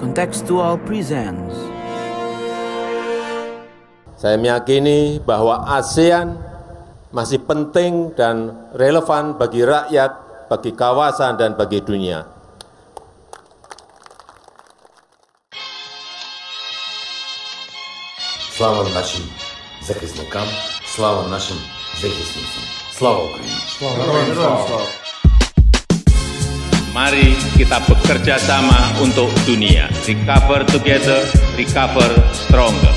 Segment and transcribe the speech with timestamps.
[0.00, 1.54] Contextual Presents
[4.18, 6.40] Saya meyakini bahwa ASEAN
[7.14, 10.10] masih penting dan relevan bagi rakyat,
[10.50, 12.26] bagi kawasan, dan bagi dunia.
[18.54, 19.22] Слава нашим
[19.82, 20.46] захисникам,
[20.86, 21.58] слава нашим
[22.00, 22.64] захисницям.
[22.98, 24.97] Слава Україні!
[26.99, 29.87] Mari kita bekerja sama untuk dunia.
[30.03, 31.23] Recover together,
[31.55, 32.91] recover stronger.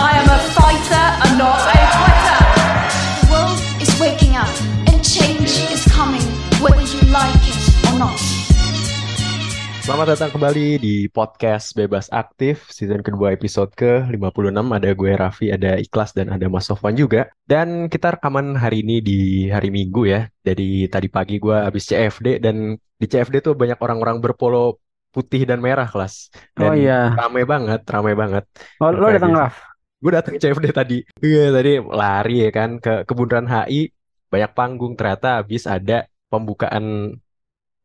[0.00, 2.40] I am a fighter and not a quitter.
[3.20, 4.48] The world is waking up
[4.88, 6.24] and change is coming,
[6.64, 7.60] whether you like it
[7.92, 8.35] or not.
[9.86, 15.78] Selamat datang kembali di podcast Bebas Aktif season kedua episode ke-56 ada gue Raffi, ada
[15.78, 20.26] Ikhlas dan ada Mas Sofwan juga dan kita rekaman hari ini di hari Minggu ya
[20.42, 24.82] jadi tadi pagi gue habis CFD dan di CFD tuh banyak orang-orang berpolo
[25.14, 27.14] putih dan merah kelas dan Oh iya.
[27.14, 28.44] rame banget rame banget
[28.82, 29.32] Oh, lo datang.
[29.38, 29.54] Raf?
[30.02, 33.94] gue datang CFD tadi iya tadi lari ya kan ke kebundaran HI
[34.26, 37.16] banyak panggung ternyata habis ada pembukaan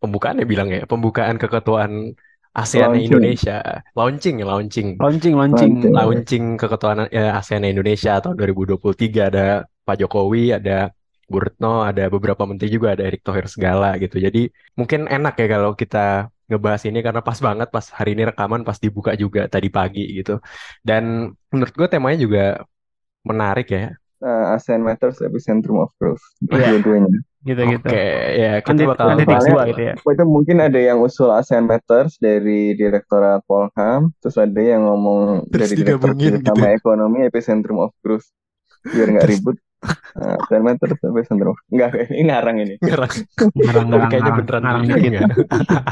[0.01, 1.91] pembukaan ya bilang ya pembukaan keketuaan
[2.51, 3.05] ASEAN Launching.
[3.07, 3.57] Indonesia
[3.95, 5.71] launching ya launching Launching, launching.
[5.95, 6.45] Launching.
[6.59, 9.45] keketuaan ya, ASEAN Indonesia tahun 2023 ada
[9.87, 10.91] Pak Jokowi ada
[11.31, 15.47] Bu Retno ada beberapa menteri juga ada Erick Thohir segala gitu jadi mungkin enak ya
[15.47, 19.71] kalau kita ngebahas ini karena pas banget pas hari ini rekaman pas dibuka juga tadi
[19.71, 20.43] pagi gitu
[20.83, 22.43] dan menurut gue temanya juga
[23.23, 26.19] menarik ya uh, ASEAN Matters Epicentrum of Growth
[26.51, 26.75] Iya.
[26.75, 27.23] dua-duanya.
[27.41, 27.87] Gitu-gitu.
[27.89, 28.05] Oke,
[28.37, 29.93] ya kita bakal bahas gitu ya.
[29.97, 35.73] Itu mungkin ada yang usul ASEAN Matters dari Direktorat Polham, terus ada yang ngomong Terus
[35.73, 36.77] dari Direktorat gitu Kerjasama ya.
[36.77, 38.29] Ekonomi Epicentrum of Growth.
[38.85, 39.57] Biar nggak ribut.
[39.81, 42.75] Uh, ASEAN Matters Epicentrum Enggak, ini ngarang ini.
[42.77, 45.17] Ngarang, Tapi ngarang, kayaknya ngarang, beneran ngarang begini dikit.
[45.17, 45.25] ya.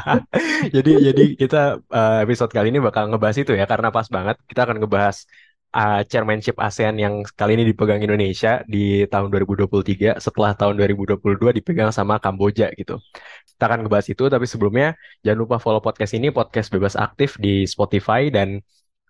[0.78, 4.70] Jadi jadi kita eh, episode kali ini bakal ngebahas itu ya karena pas banget kita
[4.70, 5.26] akan ngebahas
[5.74, 11.90] eh, chairmanship ASEAN yang kali ini dipegang Indonesia di tahun 2023 setelah tahun 2022 dipegang
[11.94, 12.98] sama Kamboja gitu.
[13.46, 17.64] Kita akan ngebahas itu tapi sebelumnya jangan lupa follow podcast ini podcast bebas aktif di
[17.70, 18.62] Spotify dan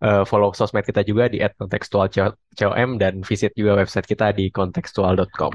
[0.03, 5.53] eh, follow sosmed kita juga di @kontekstualcom dan visit juga website kita di kontekstual.com.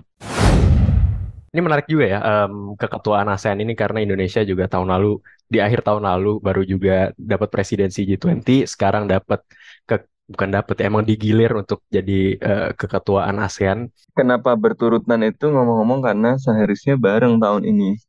[1.54, 5.86] Ini menarik juga ya em, keketuaan ASEAN ini karena Indonesia juga tahun lalu di akhir
[5.86, 9.38] tahun lalu baru juga dapat presidensi G20, sekarang dapat
[9.86, 10.02] ke
[10.32, 13.92] bukan dapat ya, emang digilir untuk jadi eh, keketuaan ASEAN.
[14.16, 18.00] Kenapa berturutan itu ngomong-ngomong karena seharusnya bareng tahun ini.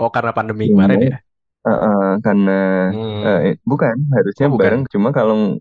[0.00, 0.72] Oh karena pandemi Iya.
[0.72, 1.16] kemarin ya.
[1.60, 3.20] Uh, uh, karena Hmm.
[3.44, 4.62] eh, bukan harusnya Oh, bukan.
[4.64, 5.60] bareng cuma kalau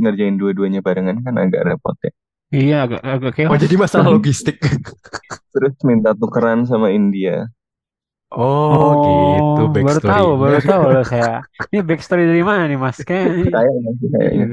[0.00, 2.12] ngerjain dua-duanya barengan kan agak repot ya.
[2.50, 3.60] Iya, agak, agak Oh chaos.
[3.62, 4.56] jadi masalah logistik.
[5.52, 7.46] Terus minta tukeran sama India.
[8.32, 10.10] Oh, gitu baru backstory.
[10.10, 11.42] tahu, baru tahu loh saya.
[11.74, 12.98] Ini backstory dari mana nih, Mas?
[13.08, 14.46] Kayak Kayaknya sih kayaknya.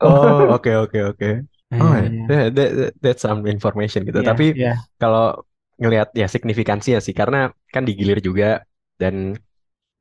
[0.00, 1.28] Oh oke oke oke.
[1.76, 2.22] Oh Iya, iya.
[2.30, 4.20] that, that, that's some information gitu.
[4.22, 4.72] Iya, Tapi iya.
[5.02, 5.42] kalau
[5.82, 8.64] ngelihat ya signifikansinya sih karena kan digilir juga
[8.96, 9.36] dan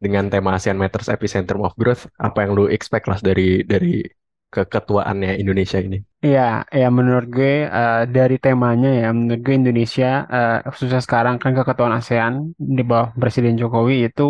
[0.04, 4.04] dengan tema ASEAN Matters Epicentrum of Growth apa yang lu expect lah dari dari
[4.54, 5.98] keketuaannya Indonesia ini?
[6.26, 6.42] Iya,
[6.80, 11.94] ya menurut gue eh, dari temanya ya, menurut gue Indonesia eh, khususnya sekarang kan keketuaan
[12.00, 12.34] ASEAN
[12.78, 14.24] di bawah Presiden Jokowi itu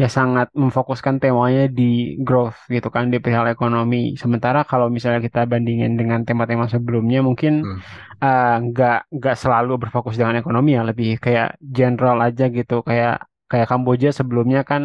[0.00, 1.82] ya sangat memfokuskan temanya di
[2.26, 3.96] growth gitu kan di perihal ekonomi.
[4.22, 7.80] Sementara kalau misalnya kita bandingin dengan tema-tema sebelumnya mungkin Hmm.
[8.24, 13.12] eh, nggak nggak selalu berfokus dengan ekonomi ya, lebih kayak general aja gitu kayak
[13.50, 14.82] kayak Kamboja sebelumnya kan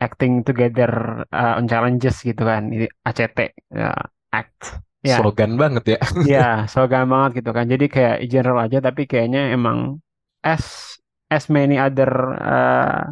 [0.00, 3.38] acting together eh, on challenges gitu kan, ini ACT
[3.70, 3.92] ya,
[4.32, 4.80] act.
[5.00, 5.98] Ya, Slogan banget ya.
[6.36, 7.64] ya slogan banget gitu kan.
[7.68, 9.96] Jadi kayak general aja tapi kayaknya emang
[10.44, 10.96] as
[11.32, 13.08] as many other uh,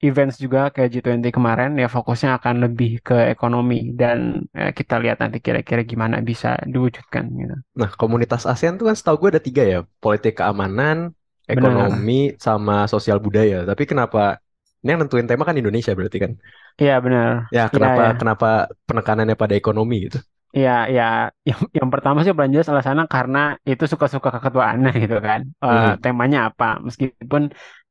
[0.00, 5.20] events juga kayak G20 kemarin ya fokusnya akan lebih ke ekonomi dan eh, kita lihat
[5.20, 7.56] nanti kira-kira gimana bisa diwujudkan gitu.
[7.76, 11.12] Nah, komunitas ASEAN tuh kan setahu gue ada tiga ya, politik keamanan,
[11.44, 11.52] Benar.
[11.52, 13.68] ekonomi, sama sosial budaya.
[13.68, 14.40] Tapi kenapa
[14.80, 16.32] ini yang nentuin tema kan Indonesia berarti kan?
[16.80, 17.30] Iya benar.
[17.56, 18.10] Ya, kenapa ya.
[18.20, 18.46] kenapa
[18.88, 20.18] penekanannya pada ekonomi gitu?
[20.56, 21.02] Iya, ya,
[21.48, 23.38] yang, yang pertama sih paling jelas alasannya karena
[23.70, 25.40] itu suka-suka keketuaannya gitu kan.
[25.64, 26.00] Eh, Hmm.
[26.02, 26.64] temanya apa?
[26.86, 27.42] Meskipun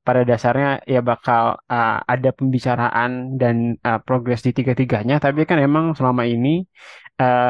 [0.05, 3.55] pada dasarnya ya bakal eh, ada pembicaraan dan
[3.87, 6.49] eh, progres di tiga-tiganya, tapi kan emang selama ini
[7.21, 7.47] eh,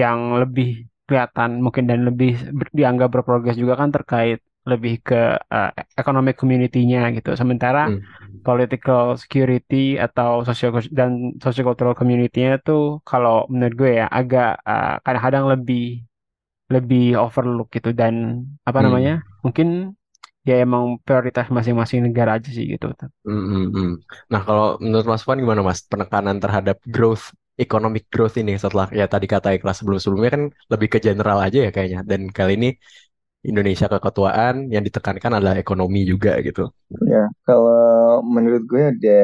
[0.00, 0.66] yang lebih
[1.06, 4.38] kelihatan mungkin dan lebih ber- dianggap berprogres juga kan terkait
[4.70, 5.14] lebih ke
[5.54, 5.70] eh,
[6.00, 7.30] economic community-nya gitu.
[7.40, 8.00] Sementara Hmm.
[8.46, 9.76] political security
[10.06, 11.10] atau social dan
[11.44, 15.80] sociocultural community-nya tuh kalau menurut gue ya agak uh, kadang-kadang lebih
[16.74, 18.14] lebih overlook gitu dan
[18.68, 18.86] apa Hmm.
[18.86, 19.12] namanya
[19.44, 19.68] mungkin
[20.48, 22.86] ya emang prioritas masing-masing negara aja sih gitu.
[23.26, 23.88] Hmm, hmm, hmm.
[24.32, 27.24] Nah, kalau menurut Mas Puan gimana Mas penekanan terhadap growth
[27.64, 30.42] economic growth ini setelah ya tadi kata kelas sebelum-sebelumnya kan
[30.72, 32.68] lebih ke general aja ya kayaknya dan kali ini
[33.46, 36.66] Indonesia keketuaan yang ditekankan adalah ekonomi juga gitu.
[37.06, 39.20] Ya, kalau menurut gue ada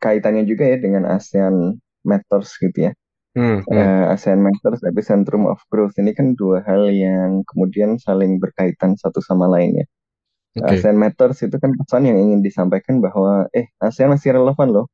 [0.00, 1.76] kaitannya juga ya dengan ASEAN
[2.08, 2.92] Matters gitu ya.
[3.36, 3.76] Hmm, hmm.
[3.76, 9.20] Eh, ASEAN Matters Epicentrum of Growth ini kan dua hal yang kemudian saling berkaitan satu
[9.20, 9.86] sama lain ya.
[10.56, 10.80] Oke.
[10.80, 14.88] ASEAN Matters itu kan pesan yang ingin disampaikan bahwa eh ASEAN masih relevan loh.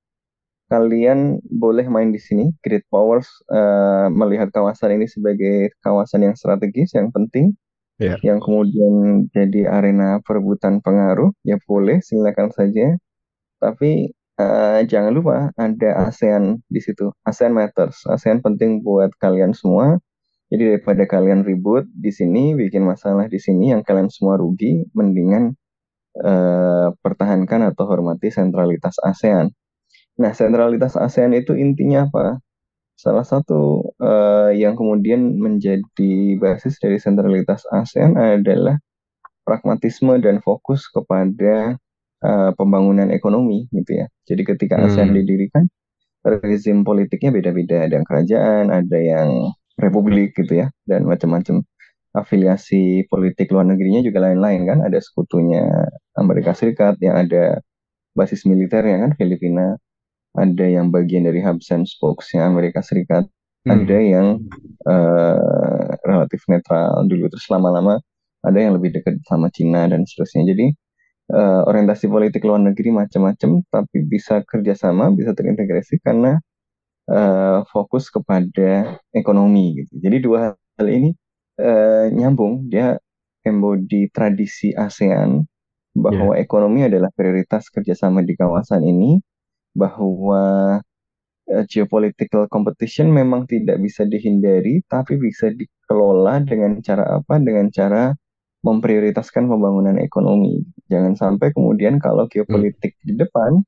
[0.67, 2.50] Kalian boleh main di sini.
[2.67, 7.55] Great Powers eh, melihat kawasan ini sebagai kawasan yang strategis, yang penting,
[8.00, 8.17] Ya.
[8.25, 11.31] yang kemudian jadi arena perebutan pengaruh.
[11.47, 12.97] Ya boleh, silakan saja.
[13.62, 14.11] Tapi
[14.41, 17.12] eh, jangan lupa ada ASEAN di situ.
[17.27, 18.05] ASEAN Matters.
[18.09, 19.99] ASEAN penting buat kalian semua.
[20.53, 25.56] Jadi daripada kalian ribut di sini, bikin masalah di sini, yang kalian semua rugi, mendingan
[26.21, 29.49] eh, pertahankan atau hormati sentralitas ASEAN.
[30.21, 32.37] Nah, sentralitas ASEAN itu intinya apa?
[33.02, 38.78] Salah satu eh, yang kemudian menjadi basis dari sentralitas ASEAN adalah
[39.46, 41.75] pragmatisme dan fokus kepada
[42.28, 44.06] eh, pembangunan ekonomi, gitu ya.
[44.31, 45.19] Jadi ketika ASEAN Hmm.
[45.19, 45.64] didirikan,
[46.22, 47.76] rezim politiknya beda-beda.
[47.90, 49.28] Ada yang kerajaan, ada yang
[49.82, 51.66] republik, gitu ya, dan macam-macam.
[52.14, 54.78] Afiliasi politik luar negerinya juga lain-lain kan.
[54.87, 55.64] Ada sekutunya
[56.14, 57.58] Amerika Serikat, yang ada
[58.14, 59.75] basis militernya kan, Filipina
[60.37, 63.26] ada yang bagian dari hubs and spokes-nya Amerika Serikat,
[63.62, 63.87] Hmm.
[63.87, 64.26] ada yang
[64.90, 68.02] eh, relatif netral dulu, terus lama-lama
[68.43, 70.50] ada yang lebih dekat sama Cina dan seterusnya.
[70.50, 70.67] Jadi
[71.31, 76.43] eh, orientasi politik luar negeri macam-macam, tapi bisa kerjasama, bisa terintegrasi karena
[77.11, 79.93] eh, fokus kepada ekonomi gitu.
[80.02, 81.14] Jadi dua hal ini
[81.61, 82.99] eh, nyambung, dia
[83.46, 85.43] embody tradisi ASEAN
[85.94, 89.20] bahwa ekonomi adalah prioritas kerjasama di kawasan ini,
[89.74, 90.78] bahwa
[91.50, 97.38] eh, geopolitical competition memang tidak bisa dihindari, tapi bisa dikelola dengan cara apa?
[97.42, 98.12] Dengan cara
[98.62, 100.62] memprioritaskan pembangunan ekonomi.
[100.86, 103.58] Jangan sampai kemudian kalau geopolitik di depan,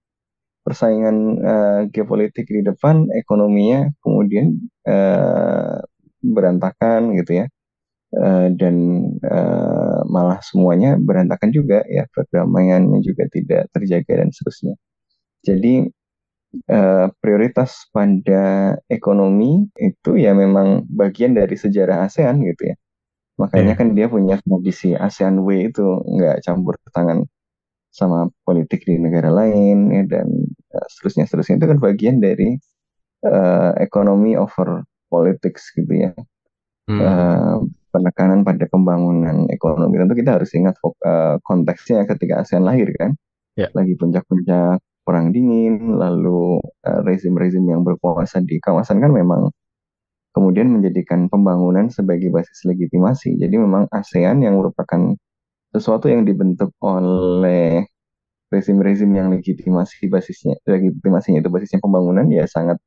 [0.65, 4.55] persaingan eh, geopolitik di depan, ekonominya kemudian
[4.87, 5.79] eh,
[6.25, 7.47] berantakan gitu ya.
[8.15, 8.75] Eh, dan
[9.27, 14.75] eh, malah semuanya berantakan juga ya, perdamaiannya juga tidak terjaga dan seterusnya.
[15.47, 15.89] Jadi
[16.71, 22.77] eh, prioritas pada ekonomi itu ya memang bagian dari sejarah ASEAN gitu ya.
[23.43, 23.81] Makanya Iya.
[23.81, 27.27] kan dia punya tradisi ASEAN Way itu nggak campur tangan
[27.95, 30.29] sama politik di negara lain ya, dan
[30.75, 32.59] eh, seterusnya seterusnya itu kan bagian dari
[33.27, 36.13] eh, ekonomi over politics gitu ya.
[36.91, 37.01] Hmm.
[37.01, 37.57] Eh,
[37.95, 39.97] penekanan pada pembangunan ekonomi.
[40.01, 40.75] Tentu kita harus ingat
[41.07, 43.13] eh, konteksnya ketika ASEAN lahir kan.
[43.59, 43.71] Ya.
[43.75, 49.53] Lagi puncak-puncak perang dingin, lalu eh, rezim-rezim yang berkuasa di kawasan kan memang
[50.35, 53.39] kemudian menjadikan pembangunan sebagai basis legitimasi.
[53.39, 55.15] Jadi memang ASEAN yang merupakan
[55.71, 57.87] sesuatu yang dibentuk oleh
[58.51, 62.79] rezim-rezim yang legitimasi basisnya, legitimasinya itu basisnya pembangunan ya sangat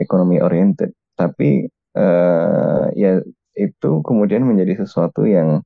[0.00, 0.90] ekonomi oriented.
[1.14, 3.22] Tapi eh, ya
[3.54, 5.62] itu kemudian menjadi sesuatu yang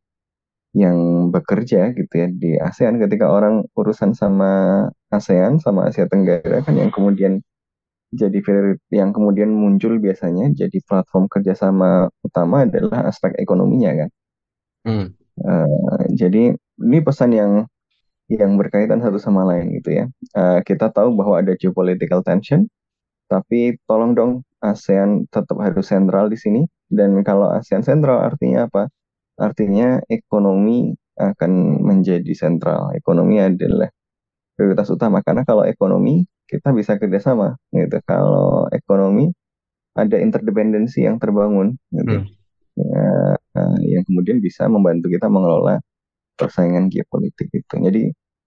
[0.76, 6.76] yang bekerja gitu ya di ASEAN ketika orang urusan sama ASEAN sama Asia Tenggara kan
[6.76, 7.40] yang kemudian
[8.12, 8.40] jadi
[8.88, 14.11] yang kemudian muncul biasanya jadi platform kerjasama utama adalah aspek ekonominya kan.
[14.88, 15.07] Hmm.
[15.38, 17.52] Eh, jadi ini pesan yang
[18.28, 20.04] yang berkaitan satu sama lain gitu ya.
[20.37, 22.69] Eh, kita tahu bahwa ada geopolitical tension,
[23.28, 24.33] tapi tolong dong
[24.64, 26.62] ASEAN tetap harus sentral di sini.
[26.88, 28.88] Dan kalau ASEAN sentral artinya apa?
[29.38, 32.90] Artinya ekonomi akan menjadi sentral.
[32.95, 33.90] Ekonomi adalah
[34.54, 37.99] prioritas utama karena kalau ekonomi kita bisa kerjasama gitu.
[38.02, 39.30] Kalau ekonomi
[39.95, 42.23] ada interdependensi yang terbangun gitu.
[42.23, 42.26] Hmm.
[42.78, 45.83] Ya, eh, yang kemudian bisa membantu kita mengelola
[46.38, 47.75] persaingan geopolitik itu.
[47.75, 48.02] Jadi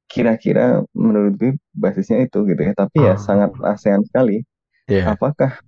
[0.08, 2.72] kira-kira menurut gue basisnya itu gitu ya.
[2.76, 3.20] Tapi ya Oh.
[3.20, 4.44] sangat ASEAN sekali.
[4.88, 5.16] Iya.
[5.16, 5.60] Apakah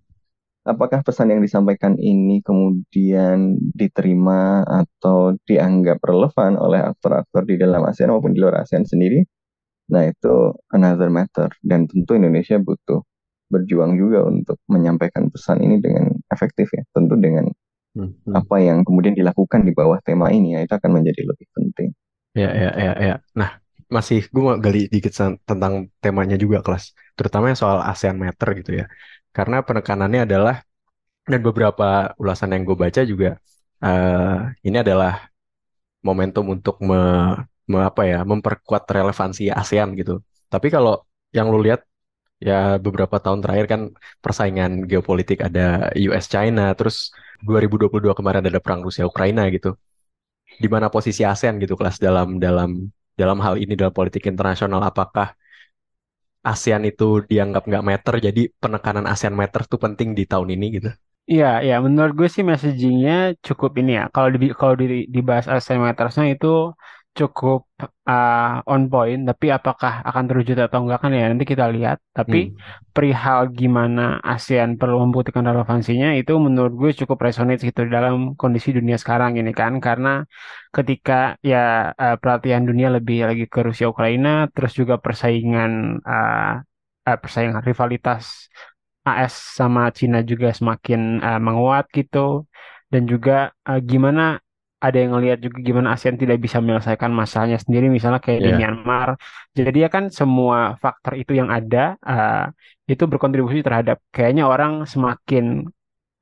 [0.72, 8.12] apakah pesan yang disampaikan ini kemudian diterima atau dianggap relevan oleh aktor-aktor di dalam ASEAN
[8.14, 9.20] maupun di luar ASEAN sendiri?
[9.94, 10.36] Nah, itu
[10.76, 13.02] another matter dan tentu Indonesia butuh
[13.54, 16.84] berjuang juga untuk menyampaikan pesan ini dengan efektif ya.
[16.96, 17.48] Tentu dengan
[17.96, 18.42] Hmm, hmm.
[18.42, 21.90] apa yang kemudian dilakukan di bawah tema ini ya itu akan menjadi lebih penting.
[22.42, 23.14] Ya, ya, ya, ya.
[23.40, 23.50] Nah,
[23.96, 25.14] masih gue mau gali dikit
[25.50, 26.84] tentang temanya juga, kelas.
[27.18, 28.86] Terutama soal ASEAN Matter gitu ya.
[29.36, 30.56] Karena penekanannya adalah,
[31.32, 31.86] dan beberapa
[32.22, 33.30] ulasan yang gue baca juga,
[33.86, 34.38] eh
[34.68, 35.14] ini adalah
[36.08, 37.38] momentum untuk me-
[37.72, 40.14] me- apa ya memperkuat relevansi ASEAN gitu.
[40.54, 40.94] Tapi kalau
[41.38, 41.82] yang lu lihat
[42.48, 42.54] ya
[42.86, 43.82] beberapa tahun terakhir kan
[44.24, 45.62] persaingan geopolitik ada
[46.08, 46.98] US China, terus
[47.48, 49.70] 2022 kemarin ada perang Rusia Ukraina gitu.
[50.64, 52.70] Di mana posisi ASEAN gitu kelas dalam dalam
[53.18, 55.34] dalam hal ini dalam politik internasional apakah
[56.52, 60.90] ASEAN itu dianggap nggak meter jadi penekanan ASEAN meter tuh penting di tahun ini gitu.
[61.32, 63.14] Iya, ya menurut gue sih messagingnya
[63.48, 64.04] cukup ini ya.
[64.14, 64.86] Kalau di kalau di,
[65.16, 66.48] dibahas ASEAN Matters-nya itu
[67.20, 67.62] cukup
[68.10, 71.98] uh, on point, tapi apakah akan terwujud atau enggak kan ya nanti kita lihat.
[72.18, 72.58] Tapi Hmm.
[72.96, 74.02] perihal gimana
[74.34, 79.52] ASEAN perlu membuktikan relevansinya itu menurut gue cukup resonate gitu dalam kondisi dunia sekarang ini
[79.54, 80.10] kan karena
[80.76, 81.14] ketika
[81.46, 86.52] ya uh, perhatian dunia lebih lagi ke Rusia Ukraina, terus juga persaingan uh,
[87.08, 88.50] uh, persaingan rivalitas
[89.04, 92.48] AS sama Cina juga semakin uh, menguat gitu
[92.92, 94.40] dan juga uh, gimana
[94.86, 98.58] ada yang ngelihat juga gimana ASEAN tidak bisa menyelesaikan masalahnya sendiri misalnya kayak di Iya.
[98.60, 99.10] Myanmar
[99.58, 102.46] jadi ya kan semua faktor itu yang ada uh,
[102.92, 105.46] itu berkontribusi terhadap kayaknya orang semakin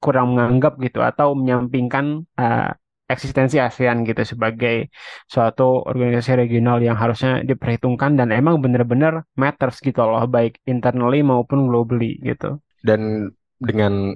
[0.04, 2.06] kurang menganggap gitu atau menyampingkan
[2.38, 2.70] uh,
[3.12, 4.88] eksistensi ASEAN gitu sebagai
[5.28, 11.68] suatu organisasi regional yang harusnya diperhitungkan dan emang benar-benar matters gitu loh baik internally maupun
[11.68, 12.58] globally gitu.
[12.88, 14.16] Dan dengan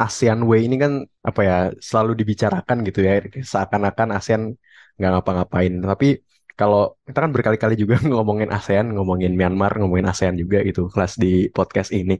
[0.00, 0.92] ASEAN Way ini kan
[1.28, 1.54] apa ya
[1.88, 3.12] selalu dibicarakan gitu ya
[3.52, 4.42] seakan-akan ASEAN
[4.96, 5.72] nggak ngapa-ngapain.
[5.90, 6.06] Tapi
[6.58, 11.28] kalau kita kan berkali-kali juga ngomongin ASEAN, ngomongin Myanmar, ngomongin ASEAN juga gitu kelas di
[11.56, 12.12] podcast ini.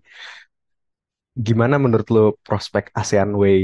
[1.47, 3.59] Gimana menurut lo prospek ASEAN Way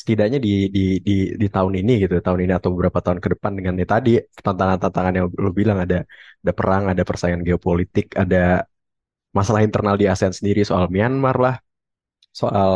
[0.00, 1.12] setidaknya di di di
[1.42, 4.10] di tahun ini gitu, tahun ini atau beberapa tahun ke depan dengan ya tadi
[4.46, 5.96] tantangan-tantangan yang lo bilang ada
[6.42, 8.36] ada perang, ada persaingan geopolitik, ada
[9.38, 11.54] masalah internal di ASEAN sendiri soal Myanmar lah,
[12.40, 12.70] soal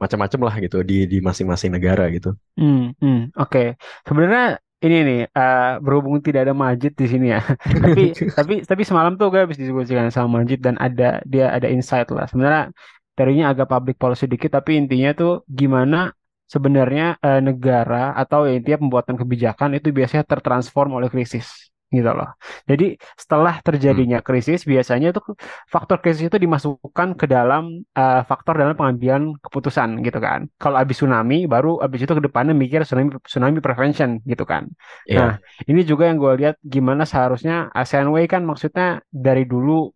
[0.00, 2.32] macam-macam lah gitu di di masing-masing negara gitu.
[2.56, 3.76] Hmm, hmm, oke.
[4.08, 7.40] Sebenarnya ini nih eh, berhubung tidak ada Majid di sini ya.
[7.84, 12.08] Tapi tapi tapi semalam tuh gue habis diskusikan sama Majid dan ada dia ada insight
[12.08, 12.24] lah.
[12.26, 12.72] Sebenarnya
[13.12, 16.16] teorinya agak public policy dikit tapi intinya tuh gimana
[16.48, 22.30] sebenarnya eh, negara atau ya intinya pembuatan kebijakan itu biasanya tertransform oleh krisis gitu loh.
[22.70, 22.84] Jadi
[23.18, 25.34] setelah terjadinya krisis biasanya tuh
[25.66, 30.46] faktor krisis itu dimasukkan ke dalam eh, faktor dalam pengambilan keputusan gitu kan.
[30.62, 34.70] Kalau habis tsunami baru habis itu ke depannya mikir tsunami tsunami prevention gitu kan.
[35.10, 35.18] Iya.
[35.18, 35.32] Nah,
[35.70, 39.90] ini juga yang gue lihat gimana seharusnya ASEAN Way kan maksudnya dari dulu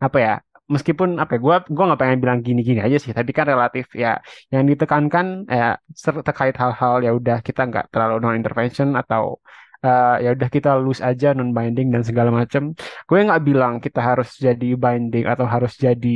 [0.00, 0.34] apa ya
[0.70, 4.22] meskipun apa ya gue gua nggak pengen bilang gini-gini aja sih tapi kan relatif ya
[4.54, 5.76] yang ditekankan ya
[6.26, 9.42] terkait hal-hal ya udah kita nggak terlalu non intervention atau
[9.86, 12.62] eh, ya udah kita lose aja non binding dan segala macam
[13.08, 16.08] gue nggak bilang kita harus jadi binding atau harus jadi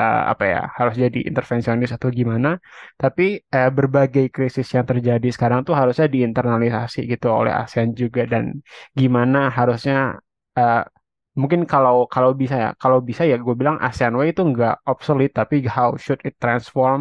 [0.00, 2.48] eh, apa ya harus jadi intervensionis atau gimana.
[3.02, 3.22] Tapi
[3.54, 8.20] eh, berbagai krisis yang terjadi sekarang tuh harusnya diinternalisasi gitu oleh ASEAN juga.
[8.32, 8.44] Dan
[9.00, 9.94] gimana harusnya
[10.58, 10.82] eh,
[11.40, 15.32] mungkin kalau kalau bisa ya kalau bisa ya gue bilang ASEAN Way itu nggak obsolete
[15.38, 17.00] tapi how should it transform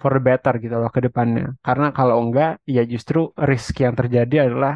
[0.00, 1.44] for better gitu loh ke depannya.
[1.66, 3.18] Karena kalau enggak ya justru
[3.50, 4.74] risk yang terjadi adalah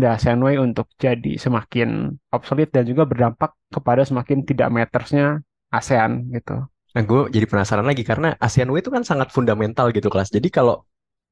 [0.00, 5.40] the ASEAN Way untuk jadi semakin obsolete dan juga berdampak kepada semakin tidak mattersnya
[5.72, 10.08] ASEAN gitu Nah, gue jadi penasaran lagi karena ASEAN Way itu kan sangat fundamental gitu
[10.12, 10.28] kelas.
[10.28, 10.84] Jadi kalau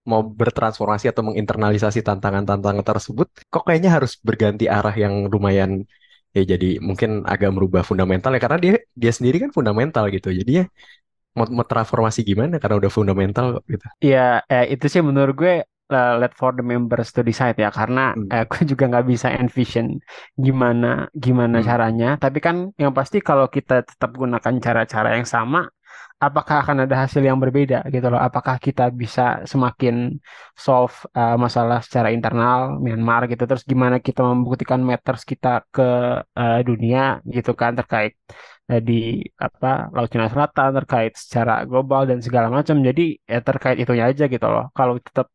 [0.08, 5.84] mau bertransformasi atau menginternalisasi tantangan-tantangan tersebut, kok kayaknya harus berganti arah yang lumayan
[6.30, 10.32] ya jadi mungkin agak merubah fundamental ya karena dia dia sendiri kan fundamental gitu.
[10.32, 10.64] Jadi ya
[11.36, 13.86] mau, mau transformasi gimana karena udah fundamental gitu.
[14.00, 15.54] Ya, eh, itu sih menurut gue
[15.96, 18.26] eh, let for the members to decide ya karena Hmm.
[18.34, 19.86] eh, gue juga nggak bisa envision
[20.46, 20.86] gimana
[21.24, 21.66] gimana Hmm.
[21.68, 22.06] caranya.
[22.24, 25.58] Tapi kan yang pasti kalau kita tetap gunakan cara-cara yang sama,
[26.24, 28.20] apakah akan ada hasil yang berbeda gitu loh?
[28.28, 29.94] Apakah kita bisa semakin
[30.66, 33.42] solve eh, masalah secara internal Myanmar gitu?
[33.50, 35.82] Terus gimana kita membuktikan matters kita ke
[36.40, 37.00] eh, dunia
[37.34, 38.12] gitu kan terkait
[38.88, 38.94] di
[39.46, 42.76] apa Laut Cina Selatan terkait secara global dan segala macam.
[42.88, 44.64] Jadi ya terkait itunya aja gitu loh.
[44.76, 45.26] Kalau tetap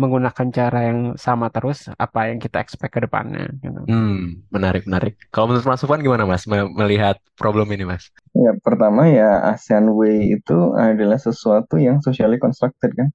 [0.00, 3.80] menggunakan cara yang sama terus, apa yang kita expect ke depannya gitu.
[3.88, 5.12] Hmm, menarik menarik.
[5.32, 8.04] Kalau menurut Mas Sufwan gimana Mas me- melihat problem ini Mas?
[8.36, 13.08] Ya, pertama ya ASEAN Way itu adalah sesuatu yang socially constructed kan.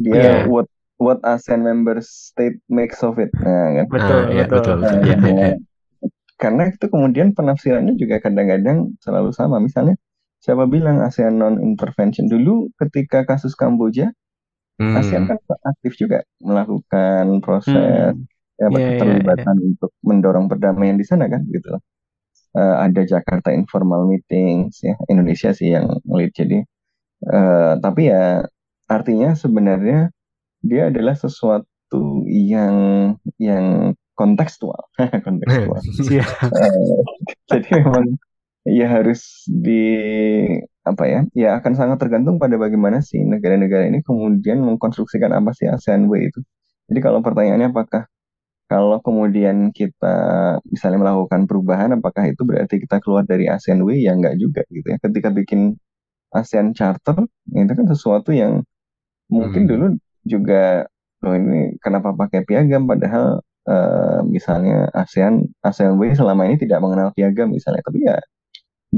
[0.00, 0.52] Dia Iya.
[0.52, 0.68] what
[0.98, 3.32] what ASEAN member state makes of it.
[3.40, 3.86] Nah, kan.
[3.92, 4.56] Betul, Ah, iya, betul.
[4.56, 4.98] betul, betul.
[5.06, 5.54] Iya, iya, iya.
[6.42, 9.56] Karena itu kemudian penafsirannya juga kadang-kadang selalu sama.
[9.62, 9.96] Misalnya
[10.44, 14.12] siapa bilang ASEAN non intervention dulu ketika kasus Kamboja,
[14.96, 15.38] ASEAN Hmm, kan
[15.70, 18.26] aktif juga melakukan proses Hmm.
[18.60, 21.76] ya, Iya, iya, keterlibatan untuk mendorong perdamaian di sana kan gitu.
[22.56, 26.64] Eh, ada Jakarta informal meetings ya Indonesia sih yang lead jadi
[27.34, 28.44] eh, tapi ya
[28.90, 30.10] artinya sebenarnya
[30.64, 32.76] dia adalah sesuatu yang
[33.40, 34.82] yang kontekstual,
[35.26, 35.80] kontekstual.
[36.10, 36.24] Iya.
[36.52, 36.98] Eh,
[37.50, 38.06] jadi memang
[38.66, 39.80] ya harus di
[40.86, 45.66] apa ya, ya akan sangat tergantung pada bagaimana si negara-negara ini kemudian mengkonstruksikan apa sih
[45.66, 46.40] ASEAN Way itu.
[46.90, 48.06] Jadi kalau pertanyaannya apakah
[48.70, 50.16] kalau kemudian kita
[50.70, 54.06] misalnya melakukan perubahan, apakah itu berarti kita keluar dari ASEAN Way?
[54.06, 54.98] Ya enggak juga gitu ya.
[55.02, 55.78] Ketika bikin
[56.34, 58.62] ASEAN Charter, itu kan sesuatu yang
[59.30, 59.70] mungkin Hmm.
[59.70, 59.86] dulu
[60.26, 60.86] juga,
[61.24, 62.86] loh ini kenapa pakai piagam?
[62.90, 68.16] Padahal eh, misalnya ASEAN ASEAN Way selama ini tidak mengenal piagam misalnya, tapi ya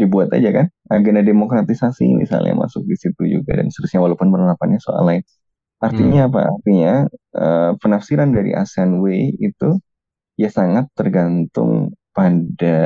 [0.00, 5.04] dibuat aja kan agenda demokratisasi misalnya masuk di situ juga dan seterusnya walaupun penerapannya soal
[5.08, 5.22] lain.
[5.82, 6.30] Artinya Hmm.
[6.30, 6.40] apa?
[6.52, 6.92] Artinya
[7.38, 9.78] eh, penafsiran dari ASEAN Way itu
[10.40, 12.78] ya sangat tergantung pada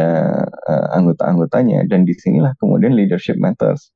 [0.73, 3.93] eh, anggota-anggotanya dan di sinilah kemudian leadership matters.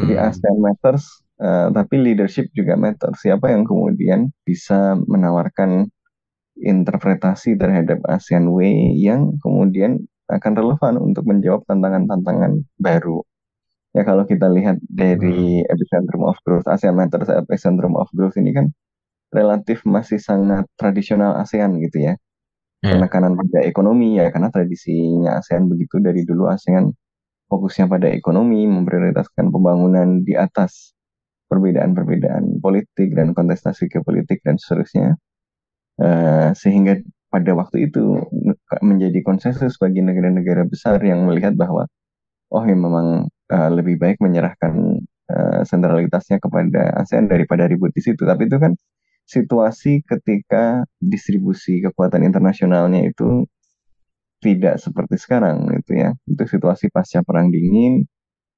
[0.00, 0.20] Jadi Hmm.
[0.28, 1.04] ASEAN matters,
[1.40, 3.20] eh, tapi leadership juga matters.
[3.24, 5.88] Siapa yang kemudian bisa menawarkan
[6.60, 13.20] interpretasi terhadap ASEAN Way yang kemudian akan relevan untuk menjawab tantangan-tantangan baru.
[13.90, 18.70] Ya kalau kita lihat dari epicentrum of growth, ASEAN Matters epicentrum of growth ini kan
[19.34, 22.14] relatif masih sangat tradisional ASEAN gitu ya.
[22.80, 22.96] Ya.
[22.96, 26.94] Penekanan pada ekonomi ya karena tradisinya ASEAN begitu dari dulu ASEAN
[27.50, 30.94] fokusnya pada ekonomi, memprioritaskan pembangunan di atas
[31.50, 35.18] perbedaan-perbedaan politik dan kontestasi geopolitik dan seterusnya.
[35.98, 36.96] Eh, sehingga
[37.30, 38.18] pada waktu itu
[38.82, 41.86] menjadi konsensus bagi negara-negara besar yang melihat bahwa
[42.50, 44.98] oh ya memang eh, lebih baik menyerahkan
[45.30, 48.22] eh, sentralitasnya kepada ASEAN daripada ribut di situ.
[48.26, 48.74] Tapi itu kan
[49.30, 53.46] situasi ketika distribusi kekuatan internasionalnya itu
[54.42, 56.10] tidak seperti sekarang gitu ya.
[56.26, 58.04] Itu situasi pasca perang dingin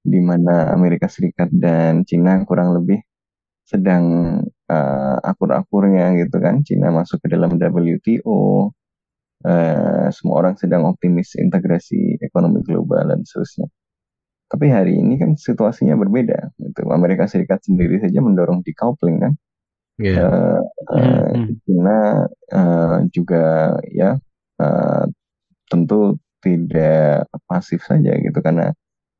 [0.02, 2.98] di mana Amerika Serikat dan Cina kurang lebih
[3.70, 4.04] sedang
[4.70, 6.62] eh, akur-akurnya gitu kan.
[6.66, 8.70] Cina masuk ke dalam WTO.
[9.46, 13.66] eh, semua orang sedang optimis integrasi ekonomi global dan seterusnya.
[14.52, 16.52] Tapi hari ini kan situasinya berbeda.
[16.60, 16.82] Gitu.
[16.92, 19.32] Amerika Serikat sendiri saja mendorong decoupling kan.
[20.00, 20.14] Ya.
[20.18, 20.60] Eh,
[20.98, 21.96] eh, Hmm, China
[22.52, 24.16] eh, juga ya
[24.62, 25.04] eh,
[25.70, 28.72] tentu tidak pasif saja gitu karena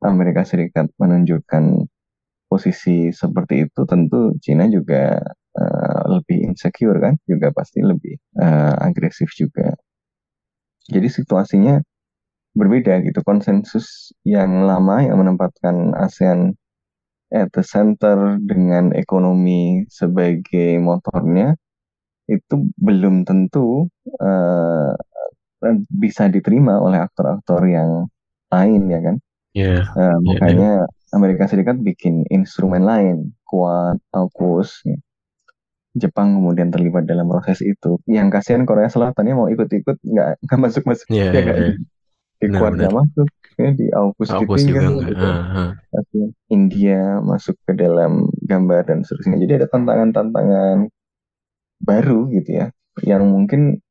[0.03, 1.65] Amerika Serikat menunjukkan
[2.53, 5.17] posisi seperti itu tentu China juga
[5.57, 9.73] eh, lebih insecure kan juga pasti lebih eh, agresif juga.
[10.93, 11.81] Jadi situasinya
[12.53, 13.25] berbeda gitu.
[13.25, 16.53] Konsensus yang lama yang menempatkan ASEAN
[17.33, 21.57] at the center dengan ekonomi sebagai motornya
[22.29, 24.93] itu belum tentu eh,
[25.89, 27.91] bisa diterima oleh aktor-aktor yang
[28.53, 29.17] lain ya kan
[29.53, 29.85] Ya.
[29.85, 30.17] Eh, Ya, ya.
[30.25, 30.71] makanya
[31.13, 34.97] Amerika Serikat bikin instrumen lain Quad, AUKUS ya.
[35.93, 41.05] Jepang kemudian terlibat dalam proses itu yang kasihan Korea Selatannya mau ikut-ikut nggak nggak masuk-masuk
[41.13, 41.73] Ya, ya ya, kan ya.
[42.41, 42.81] di Quad benar.
[42.81, 43.29] nggak masuk
[43.61, 45.09] ya, di AUKUS AUKUS juga enggak.
[45.13, 45.69] gitu ah.
[45.93, 46.31] Kasihan.
[46.49, 48.13] India masuk ke dalam
[48.49, 50.77] gambar dan seterusnya jadi ada tantangan-tantangan
[51.85, 52.67] baru gitu ya
[53.05, 53.85] yang mungkin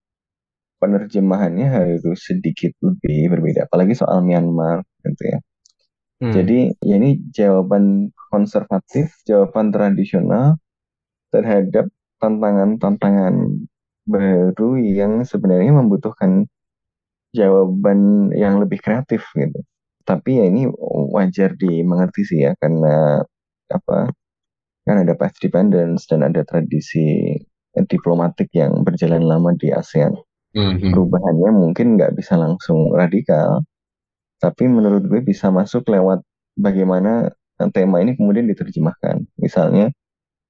[0.82, 5.38] penerjemahannya harus sedikit lebih berbeda apalagi soal Myanmar gitu ya
[6.22, 6.32] Hmm.
[6.36, 10.58] jadi ya ini jawaban konservatif jawaban tradisional
[11.34, 11.88] terhadap
[12.22, 13.36] tantangan-tantangan
[14.06, 16.46] baru yang sebenarnya membutuhkan
[17.36, 19.60] jawaban yang lebih kreatif gitu
[20.04, 20.68] tapi ya ini
[21.16, 23.24] wajar dimengerti sih ya karena
[23.72, 24.12] apa
[24.88, 27.38] kan ada path dependence dan ada tradisi
[27.88, 30.14] diplomatik yang berjalan lama di ASEAN
[30.54, 30.94] Hmm, hmm.
[30.94, 33.64] perubahannya mungkin nggak bisa langsung radikal,
[34.42, 36.26] tapi menurut gue bisa masuk lewat
[36.58, 37.30] bagaimana
[37.70, 39.22] tema ini kemudian diterjemahkan.
[39.38, 39.94] Misalnya,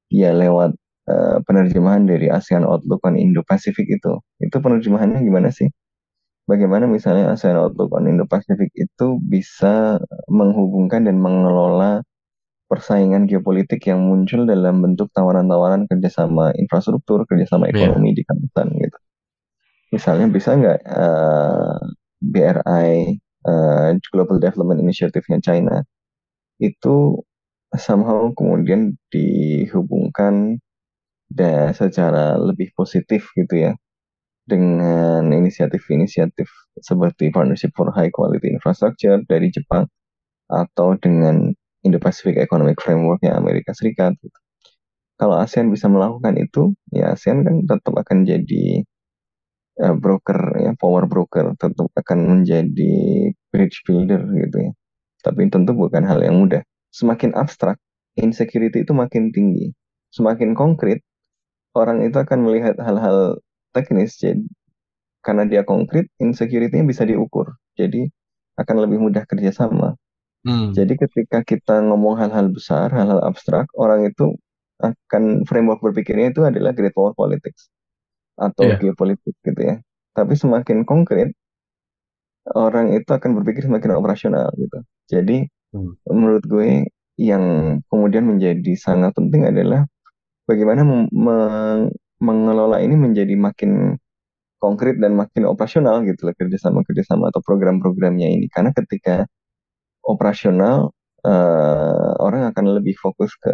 [0.07, 0.71] ya lewat
[1.11, 4.23] eh, penerjemahan dari ASEAN Outlook on Indo-Pacific itu.
[4.39, 5.67] Itu penerjemahannya gimana sih?
[6.47, 9.99] Bagaimana misalnya ASEAN Outlook on Indo-Pacific itu bisa
[10.31, 11.99] menghubungkan dan mengelola
[12.71, 17.91] persaingan geopolitik yang muncul dalam bentuk tawaran-tawaran kerjasama infrastruktur, kerjasama Iya.
[17.91, 18.97] ekonomi di kawasan gitu.
[19.91, 21.77] Misalnya bisa nggak eh,
[22.23, 25.81] BRI eh, Global Development Initiative-nya China
[26.61, 27.17] itu
[27.73, 30.59] somehow kemudian dihubungkan
[31.31, 33.73] dan secara lebih positif gitu ya
[34.43, 36.51] dengan inisiatif-inisiatif
[36.83, 39.87] seperti Partnership for High Quality Infrastructure dari Jepang
[40.51, 44.19] atau dengan Indo-Pacific Economic Framework-nya Amerika Serikat.
[45.15, 48.83] Kalau ASEAN bisa melakukan itu, ya ASEAN kan tetap akan jadi
[49.83, 52.93] eh, broker ya power broker tetap akan menjadi
[53.51, 54.71] bridge builder gitu ya
[55.25, 56.61] tapi tentu bukan hal yang mudah
[56.93, 57.77] semakin abstrak
[58.17, 59.73] insecurity itu makin tinggi
[60.13, 61.01] semakin konkret
[61.73, 63.39] orang itu akan melihat hal-hal
[63.71, 64.43] teknis jadi
[65.21, 67.53] karena dia konkret, insecurity-nya bisa diukur.
[67.77, 68.09] Jadi
[68.57, 69.95] akan lebih mudah kerjasama.
[70.41, 70.73] Hmm.
[70.73, 74.33] Jadi ketika kita ngomong hal-hal besar, hal-hal abstrak, orang itu
[74.81, 77.69] akan framework berpikirnya itu adalah great power politics
[78.41, 78.77] atau Iya.
[78.81, 79.75] geopolitik gitu ya.
[80.17, 81.29] Tapi semakin konkret,
[82.57, 84.77] orang itu akan berpikir semakin operasional gitu.
[85.13, 85.37] Jadi
[85.71, 85.95] Hmm.
[86.11, 86.83] menurut gue
[87.15, 87.45] yang
[87.87, 89.87] kemudian menjadi sangat penting adalah
[90.49, 93.95] bagaimana meng- mengelola ini menjadi makin
[94.61, 98.47] konkret dan makin operasional gitu loh kerjasama-kerjasama atau program-programnya ini.
[98.51, 99.25] Karena ketika
[100.05, 100.91] operasional,
[101.25, 103.53] eh, orang akan lebih fokus ke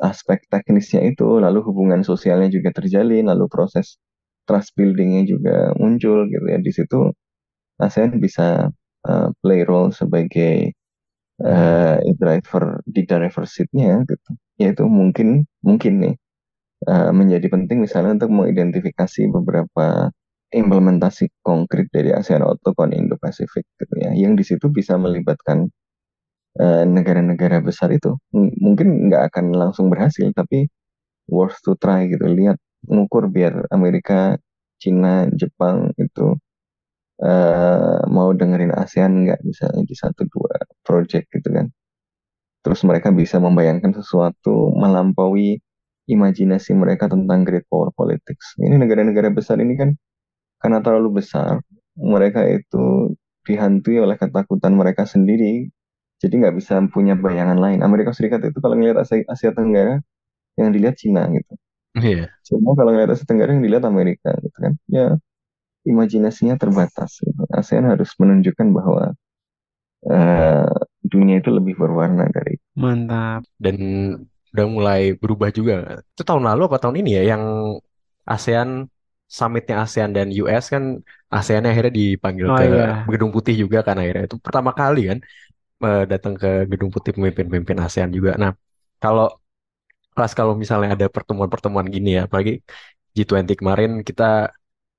[0.00, 3.96] aspek teknisnya itu, lalu hubungan sosialnya juga terjalin, lalu proses
[4.46, 6.58] trust buildingnya juga muncul gitu ya.
[6.60, 7.10] Di situ
[7.80, 8.70] ASEAN bisa
[9.08, 10.72] uh, play role sebagai
[11.42, 14.30] uh, driver di driver seat-nya gitu.
[14.60, 16.14] Yaitu mungkin mungkin nih
[16.88, 20.08] uh, menjadi penting misalnya untuk mengidentifikasi beberapa
[20.54, 24.14] implementasi konkret dari ASEAN Autocon Indo-Pasifik gitu ya.
[24.14, 25.68] Yang di situ bisa melibatkan
[26.60, 28.16] uh, negara-negara besar itu.
[28.34, 30.68] Mungkin nggak akan langsung berhasil tapi
[31.30, 32.24] worth to try gitu.
[32.26, 34.38] Lihat ngukur biar Amerika,
[34.82, 36.36] Cina, Jepang itu
[37.22, 41.66] eh, mau dengerin ASEAN nggak misalnya di satu dua project gitu kan.
[42.64, 45.62] Terus mereka bisa membayangkan sesuatu melampaui
[46.06, 48.54] imajinasi mereka tentang great power politics.
[48.58, 49.90] Ini negara-negara besar ini kan
[50.62, 51.60] karena terlalu besar,
[51.98, 53.14] mereka itu
[53.46, 55.70] dihantui oleh ketakutan mereka sendiri,
[56.22, 57.78] jadi nggak bisa punya bayangan lain.
[57.86, 60.00] Amerika Serikat itu kalau ngelihat Asia, Asia Tenggara,
[60.60, 61.52] yang dilihat Cina gitu.
[61.96, 62.28] Iya.
[62.44, 64.74] Semua kalau ngelihat Asia Tenggara yang dilihat Amerika gitu kan.
[64.90, 65.16] Ya
[65.86, 67.22] imajinasinya terbatas.
[67.22, 67.42] Gitu.
[67.54, 69.04] ASEAN harus menunjukkan bahwa
[70.10, 70.66] eh,
[71.12, 72.54] dunia itu lebih berwarna dari.
[72.76, 73.40] Mantap.
[73.56, 73.76] Dan
[74.52, 75.74] udah mulai berubah juga.
[76.12, 77.42] Itu tahun lalu apa tahun ini ya yang
[78.26, 78.88] ASEAN
[79.26, 80.84] summitnya ASEAN dan US kan
[81.28, 83.04] ASEAN akhirnya dipanggil Oh ke iya.
[83.10, 85.18] Gedung Putih juga kan akhirnya itu pertama kali kan
[85.84, 88.30] eh, datang ke Gedung Putih pemimpin-pemimpin ASEAN juga.
[88.42, 88.52] Nah
[89.02, 89.26] kalau
[90.16, 92.52] pas kalau misalnya ada pertemuan-pertemuan gini ya, apalagi
[93.16, 94.24] G20 kemarin kita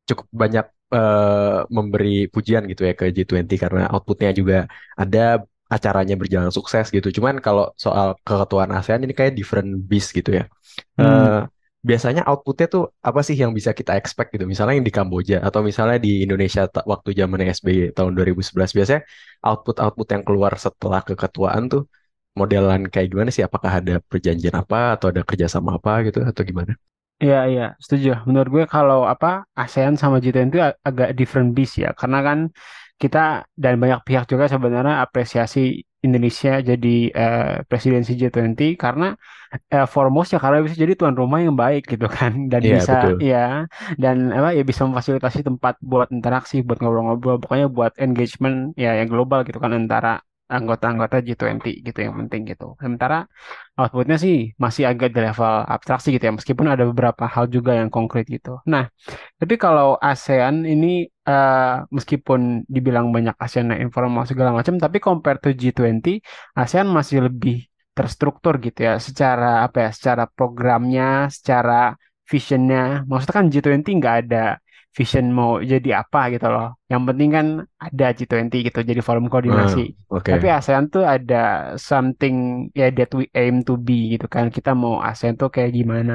[0.10, 4.56] cukup banyak eh, memberi pujian gitu ya ke G20 karena outputnya juga
[5.02, 5.20] ada
[5.68, 7.08] acaranya berjalan sukses gitu.
[7.18, 10.44] Cuman kalau soal keketuaan ASEAN ini kayak different beast gitu ya.
[10.98, 11.04] Hmm.
[11.04, 11.40] Eh,
[11.90, 14.46] biasanya outputnya tuh apa sih yang bisa kita expect gitu?
[14.52, 16.62] Misalnya yang di Kamboja atau misalnya di Indonesia
[16.94, 19.02] waktu zaman SBY tahun 2011 biasanya
[19.48, 21.82] output-output yang keluar setelah keketuaan tuh
[22.40, 23.44] modelan kayak gimana sih?
[23.48, 26.74] Apakah ada perjanjian apa atau ada kerjasama apa gitu atau gimana?
[27.24, 28.08] Iya, iya, setuju.
[28.28, 29.28] Menurut gue kalau apa
[29.62, 32.40] ASEAN sama G20 itu ag- agak different beast ya, karena kan
[33.02, 33.18] kita
[33.64, 35.60] dan banyak pihak juga sebenarnya apresiasi
[36.06, 36.88] Indonesia jadi
[37.22, 39.06] eh, presidensi G20 karena
[39.74, 42.94] eh, foremost ya karena bisa jadi tuan rumah yang baik gitu kan dan Iya, bisa
[42.94, 43.16] betul.
[43.30, 43.66] ya
[44.02, 49.10] dan apa ya bisa memfasilitasi tempat buat interaksi, buat ngobrol-ngobrol, pokoknya buat engagement ya yang
[49.14, 50.10] global gitu kan antara
[50.48, 52.66] anggota-anggota G20 gitu yang penting gitu.
[52.80, 53.28] Sementara
[53.80, 57.90] outputnya sih masih agak di level abstraksi gitu ya, meskipun ada beberapa hal juga yang
[57.96, 58.50] konkret gitu.
[58.74, 58.84] Nah,
[59.40, 60.88] tapi kalau ASEAN ini
[61.28, 62.40] eh, meskipun
[62.76, 66.20] dibilang banyak ASEAN yang informal segala macam, tapi compare to G20,
[66.62, 67.56] ASEAN masih lebih
[67.98, 71.74] terstruktur gitu ya, secara apa ya, secara programnya, secara
[72.32, 73.04] visionnya.
[73.10, 74.44] Maksudnya kan G20 nggak ada
[74.98, 76.68] vision mau jadi apa gitu loh.
[76.92, 79.80] Yang penting kan ada G20 gitu, jadi forum Ah, koordinasi.
[80.10, 80.30] oke.
[80.34, 81.36] Tapi ASEAN tuh ada
[81.78, 82.36] something
[82.74, 84.50] ya that we aim to be gitu kan.
[84.50, 86.14] Kita mau ASEAN tuh kayak gimana.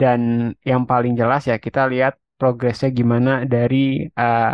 [0.00, 0.20] Dan
[0.64, 3.76] yang paling jelas ya kita lihat progresnya gimana dari
[4.20, 4.46] eh,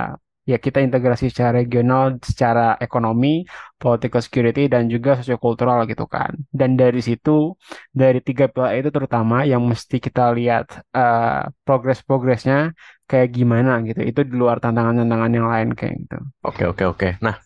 [0.51, 3.47] ya kita integrasi secara regional, secara ekonomi,
[3.79, 6.33] political security dan juga sosiokultural gitu kan.
[6.51, 7.55] Dan dari situ
[7.95, 10.65] dari tiga pilar itu terutama yang mesti kita lihat
[10.97, 12.75] eh, progres-progresnya
[13.11, 14.01] kayak gimana gitu.
[14.11, 16.17] Itu di luar tantangan-tantangan yang lain kayak gitu.
[16.49, 17.09] Oke, oke, oke.
[17.23, 17.37] Nah,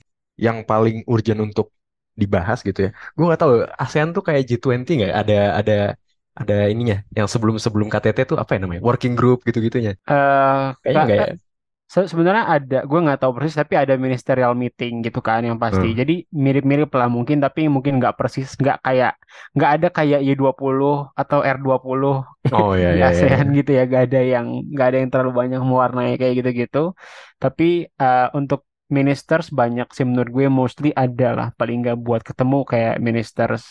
[0.41, 1.67] yang paling urgent untuk
[2.17, 2.91] dibahas gitu ya.
[3.17, 5.13] Gue nggak tahu ASEAN tuh kayak G20 nggak?
[5.21, 5.77] Ada ada
[6.41, 6.97] ada ininya.
[7.19, 8.83] Yang sebelum sebelum KTT tuh apa ya namanya?
[8.89, 9.93] Working group gitu-gitunya.
[10.11, 11.27] Eh Kayaknya Kak, nggak ya?
[11.95, 15.87] Se- sebenarnya ada, gue nggak tahu persis, tapi ada ministerial meeting gitu kan yang pasti.
[15.87, 16.01] Hmm.
[16.01, 16.13] Jadi
[16.45, 19.13] mirip-mirip lah mungkin, tapi mungkin nggak persis, nggak kayak,
[19.57, 22.15] nggak ada kayak Y20 atau R20
[22.53, 23.27] Oh ya di ya ya.
[23.37, 23.57] ASEAN ya.
[23.59, 26.79] gitu ya, nggak ada yang nggak ada yang terlalu banyak mewarnai kayak gitu-gitu.
[27.43, 27.65] Tapi
[28.03, 32.95] eh, untuk ministers banyak sih menurut gue mostly ada lah paling nggak buat ketemu kayak
[33.07, 33.65] ministers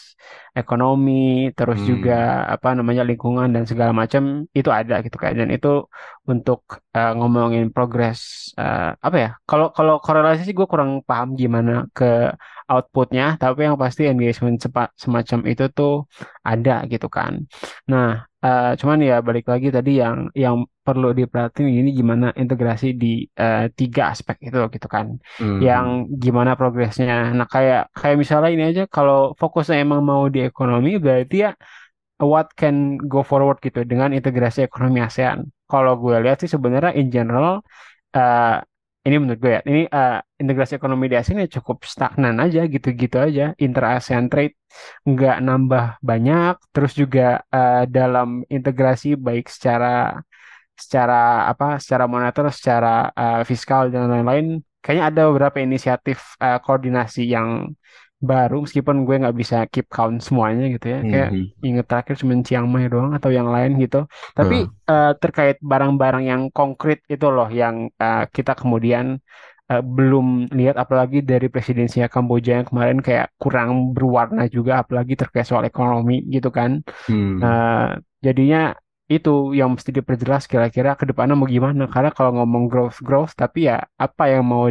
[0.59, 1.11] ekonomi
[1.57, 1.87] terus Hmm.
[1.89, 2.13] juga
[2.53, 4.23] apa namanya lingkungan dan segala macam
[4.57, 5.67] itu ada gitu kan dan itu
[6.31, 6.59] untuk
[6.95, 8.19] eh, ngomongin progres
[8.59, 12.05] eh, apa ya kalau kalau korelasi sih gue kurang paham gimana ke
[12.71, 15.91] outputnya tapi yang pasti engagement sepa- semacam itu tuh
[16.49, 17.33] ada gitu kan
[17.91, 18.05] nah
[18.45, 20.55] Eh, cuman ya balik lagi tadi yang yang
[20.85, 25.05] perlu diperhatiin ini gimana integrasi di eh, tiga aspek itu gitu kan.
[25.41, 25.59] Hmm.
[25.67, 25.85] Yang
[26.23, 27.33] gimana progresnya.
[27.37, 31.51] Nah kayak kayak misalnya ini aja kalau fokusnya emang mau di ekonomi berarti ya
[32.21, 32.75] what can
[33.11, 35.39] go forward gitu dengan integrasi ekonomi ASEAN.
[35.71, 37.65] Kalau gue lihat sih sebenarnya in general
[38.13, 38.61] eh,
[39.05, 43.17] ini menurut gue ya, ini eh, integrasi ekonomi di ASEAN ya cukup stagnan aja gitu-gitu
[43.21, 43.43] aja.
[43.65, 44.55] Inter-ASEAN trade
[45.05, 50.19] nggak nambah banyak, terus juga eh, dalam integrasi baik secara
[50.75, 54.45] secara apa, secara moneter, secara eh, fiskal dan lain-lain,
[54.81, 57.49] kayaknya ada beberapa inisiatif eh, koordinasi yang
[58.21, 61.51] baru meskipun gue nggak bisa keep count semuanya gitu ya kayak Mhm.
[61.65, 63.97] inget terakhir cuma Chiang Mai doang atau yang lain gitu
[64.37, 64.55] tapi
[64.89, 69.05] eh, terkait barang-barang yang konkret itu loh yang eh, kita kemudian
[69.71, 70.25] eh, belum
[70.57, 76.13] lihat apalagi dari presidensinya Kamboja yang kemarin kayak kurang berwarna juga apalagi terkait soal ekonomi
[76.35, 76.71] gitu kan
[77.07, 77.45] Hmm.
[77.45, 77.87] Eh,
[78.25, 78.59] jadinya
[79.13, 83.69] itu yang mesti diperjelas kira-kira ke depannya mau gimana karena kalau ngomong growth growth tapi
[83.69, 83.75] ya
[84.05, 84.65] apa yang mau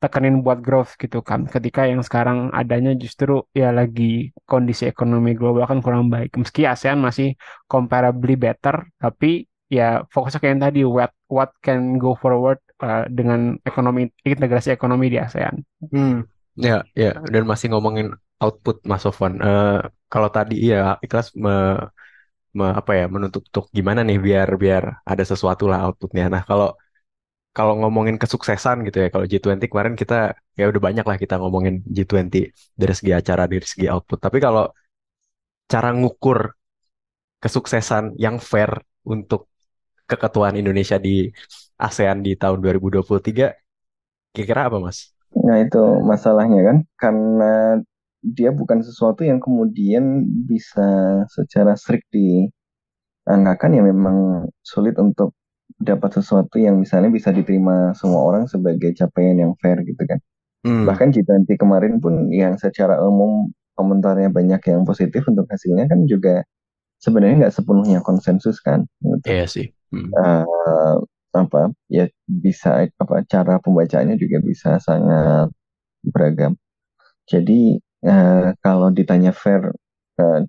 [0.00, 1.44] ditekenin buat growth gitu kan.
[1.44, 6.32] Ketika yang sekarang adanya justru ya lagi kondisi ekonomi global kan kurang baik.
[6.40, 7.36] Meski ASEAN masih
[7.68, 13.60] comparably better tapi ya fokusnya kayak yang tadi what what can go forward eh, dengan
[13.68, 15.54] ekonomi integrasi ekonomi di ASEAN.
[15.92, 16.12] Hmm,
[16.66, 18.06] ya, ya, dan masih ngomongin
[18.42, 19.34] output Mas Sofwan.
[19.46, 19.68] Eh,
[20.12, 21.50] kalau tadi ya ikhlas me,
[22.58, 26.24] me- apa ya menuntut untuk gimana nih biar biar ada sesuatu lah outputnya.
[26.34, 26.66] Nah kalau
[27.50, 31.82] kalau ngomongin kesuksesan gitu ya, kalau G20 kemarin kita ya udah banyak lah kita ngomongin
[31.82, 34.18] G20 dari segi acara, dari segi output.
[34.22, 34.70] Tapi kalau
[35.66, 36.54] cara ngukur
[37.42, 38.70] kesuksesan yang fair
[39.02, 39.50] untuk
[40.06, 41.30] keketuaan Indonesia di
[41.80, 43.54] ASEAN di tahun 2023,
[44.34, 45.14] kira-kira apa Mas?
[45.30, 47.80] Nah, itu masalahnya kan, karena
[48.20, 55.32] dia bukan sesuatu yang kemudian bisa secara strict dianggarkan ya memang sulit untuk
[55.80, 60.20] dapat sesuatu yang misalnya bisa diterima semua orang sebagai capaian yang fair gitu kan.
[60.60, 60.84] Hmm.
[60.84, 63.48] Bahkan G20 kemarin pun yang secara umum
[63.80, 66.44] komentarnya banyak yang positif untuk hasilnya kan juga
[67.00, 68.84] sebenarnya nggak sepenuhnya konsensus kan.
[69.00, 69.24] Gitu.
[69.24, 69.66] Iya sih.
[69.88, 70.12] Hmm.
[70.12, 70.96] Eh,
[71.30, 75.48] apa ya bisa apa cara pembacaannya juga bisa sangat
[76.04, 76.60] beragam.
[77.24, 79.72] Jadi eh, kalau ditanya fair,
[80.20, 80.40] eh,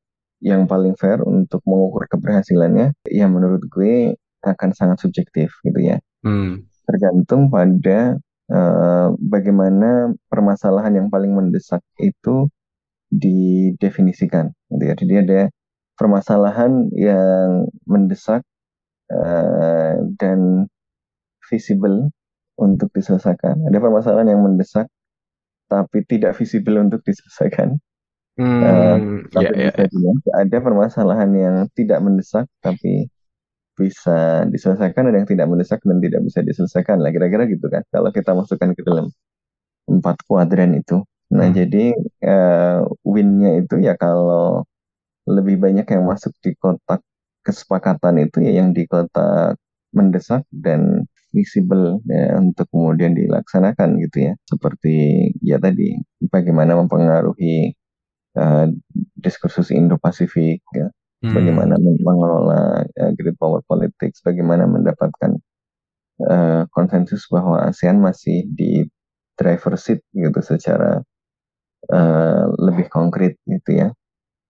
[0.43, 5.97] yang paling fair untuk mengukur keberhasilannya, ya menurut gue akan sangat subjektif gitu ya.
[6.25, 6.65] Hmm.
[6.85, 8.17] Tergantung pada
[8.49, 12.49] eh, bagaimana permasalahan yang paling mendesak itu
[13.11, 14.51] didefinisikan.
[14.71, 14.93] Gitu ya.
[14.97, 15.41] Jadi ada
[15.95, 18.41] permasalahan yang mendesak
[19.11, 20.65] eh, dan
[21.45, 22.09] visible
[22.57, 23.67] untuk diselesaikan.
[23.67, 24.87] Ada permasalahan yang mendesak
[25.71, 27.79] tapi tidak visible untuk diselesaikan.
[28.39, 28.63] Hmm.
[28.63, 28.73] Ya,
[29.31, 29.87] tapi bisa ya.
[29.91, 33.11] dilihat ada permasalahan yang tidak mendesak tapi
[33.79, 37.83] bisa diselesaikan, ada yang tidak mendesak dan tidak bisa diselesaikan lah kira-kira gitu kan.
[37.93, 39.07] Kalau kita masukkan ke dalam
[39.89, 41.03] empat kuadran itu.
[41.35, 41.55] Nah, Hmm.
[41.57, 41.83] jadi
[42.23, 44.63] eh, win-nya itu ya kalau
[45.29, 47.01] lebih banyak yang masuk di kotak
[47.45, 49.57] kesepakatan itu ya yang di kotak
[49.95, 51.05] mendesak dan
[51.35, 54.33] visible ya, untuk kemudian dilaksanakan gitu ya.
[54.47, 54.95] Seperti
[55.43, 55.97] ya tadi
[56.31, 57.73] bagaimana mempengaruhi
[58.39, 58.65] eh,
[59.19, 60.87] diskursus Indo-Pasifik ya.
[61.21, 61.33] Hmm.
[61.37, 65.37] Bagaimana men- mengelola eh, great power politics, bagaimana mendapatkan
[66.25, 68.85] eh, konsensus bahwa ASEAN masih di
[69.37, 71.01] driver's seat gitu secara
[71.91, 73.89] eh, lebih konkret gitu ya.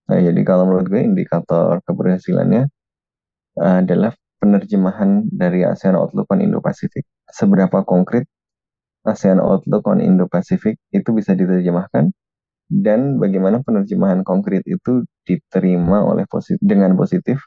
[0.10, 2.68] Nah, jadi kalau menurut gue indikator keberhasilannya
[3.60, 7.06] adalah penerjemahan dari ASEAN Outlook on Indo-Pacific.
[7.30, 8.26] Seberapa konkret
[9.06, 12.10] ASEAN Outlook on Indo-Pacific itu bisa diterjemahkan
[12.72, 17.40] dan bagaimana penerjemahan konkret itu diterima oleh positif dengan positif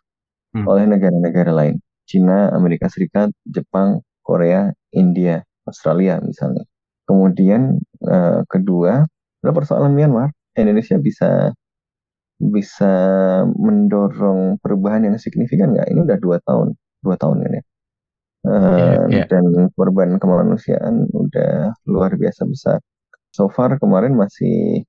[0.54, 0.64] Hmm.
[0.70, 1.76] oleh negara-negara lain.
[2.06, 6.62] Cina, Amerika Serikat, Jepang, Korea, India, Australia misalnya.
[7.10, 9.02] Kemudian eh, kedua
[9.42, 10.30] adalah persoalan Myanmar.
[10.54, 11.50] Indonesia bisa
[12.38, 12.92] bisa
[13.58, 15.86] mendorong perubahan yang signifikan nggak?
[15.90, 17.62] Ini udah dua tahun, dua tahun kan ya.
[18.44, 19.24] Eh, Iya, iya.
[19.30, 22.78] Dan korban kemanusiaan udah luar biasa besar.
[23.34, 24.84] So far kemarin masih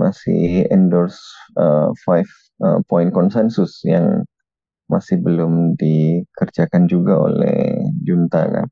[0.00, 1.20] masih endorse
[1.58, 2.28] eh, five
[2.64, 4.24] eh, point konsensus yang
[4.92, 8.66] masih belum dikerjakan juga oleh junta kan.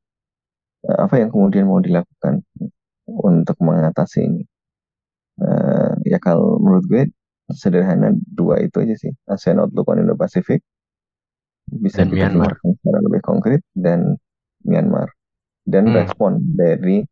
[0.88, 2.44] Eh, Apa yang kemudian mau dilakukan
[3.08, 4.42] untuk mengatasi ini?
[5.40, 7.02] Eh, ya kalau menurut gue
[7.50, 9.12] sederhana dua itu aja sih.
[9.26, 10.60] ASEAN Outlook on Indo-Pacific
[11.70, 12.52] bisa Dan Myanmar.
[12.60, 14.18] secara lebih konkret dan
[14.66, 15.08] Myanmar.
[15.64, 15.96] Dan Hmm.
[15.96, 17.04] respon dari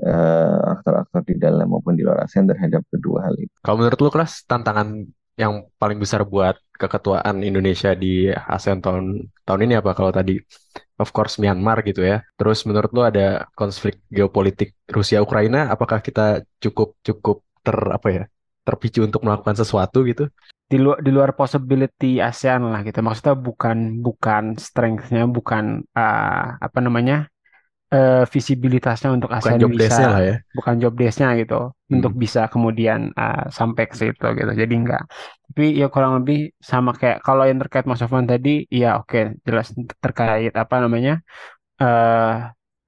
[0.00, 3.54] eh, aktor-aktor di dalam maupun di luar ASEAN terhadap kedua hal itu.
[3.64, 9.60] Kalau menurut lu kelas tantangan yang paling besar buat keketuaan Indonesia di ASEAN tahun tahun
[9.68, 10.40] ini apa kalau tadi
[10.96, 12.24] of course Myanmar gitu ya.
[12.40, 18.24] Terus menurut lo ada konflik geopolitik Rusia Ukraina apakah kita cukup cukup ter apa ya?
[18.66, 20.26] terpicu untuk melakukan sesuatu gitu?
[20.66, 22.98] Di luar di luar possibility ASEAN lah gitu.
[22.98, 27.30] Maksudnya bukan bukan strength-nya, bukan uh, apa namanya?
[27.96, 30.34] Uh, visibilitasnya untuk Bukan ASEAN job desk-nya lah bisa ya.
[30.56, 31.54] bukan job desk-nya gitu
[31.94, 32.20] untuk Hmm.
[32.22, 35.02] bisa kemudian uh, sampai ke situ gitu jadi enggak
[35.48, 36.38] tapi ya kurang lebih
[36.70, 39.68] sama kayak kalau yang terkait Mas Sofwan tadi ya oke jelas
[40.04, 41.12] terkait apa namanya
[41.82, 42.30] eh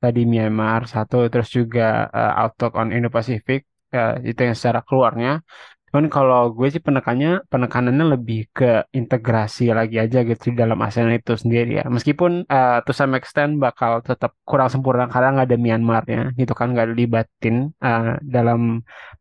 [0.02, 1.82] tadi Myanmar satu terus juga
[2.18, 3.60] eh, outlook on Indo-Pacific
[3.96, 5.30] eh, itu yang secara keluarnya
[5.98, 8.64] Cuman kalau gue sih penekannya penekanannya lebih ke
[8.98, 11.84] integrasi lagi aja gitu di dalam ASEAN itu sendiri ya.
[11.96, 16.66] Meskipun eh, to some extent bakal tetap kurang sempurna karena nggak ada Myanmarnya gitu kan
[16.70, 18.60] nggak dilibatin eh, dalam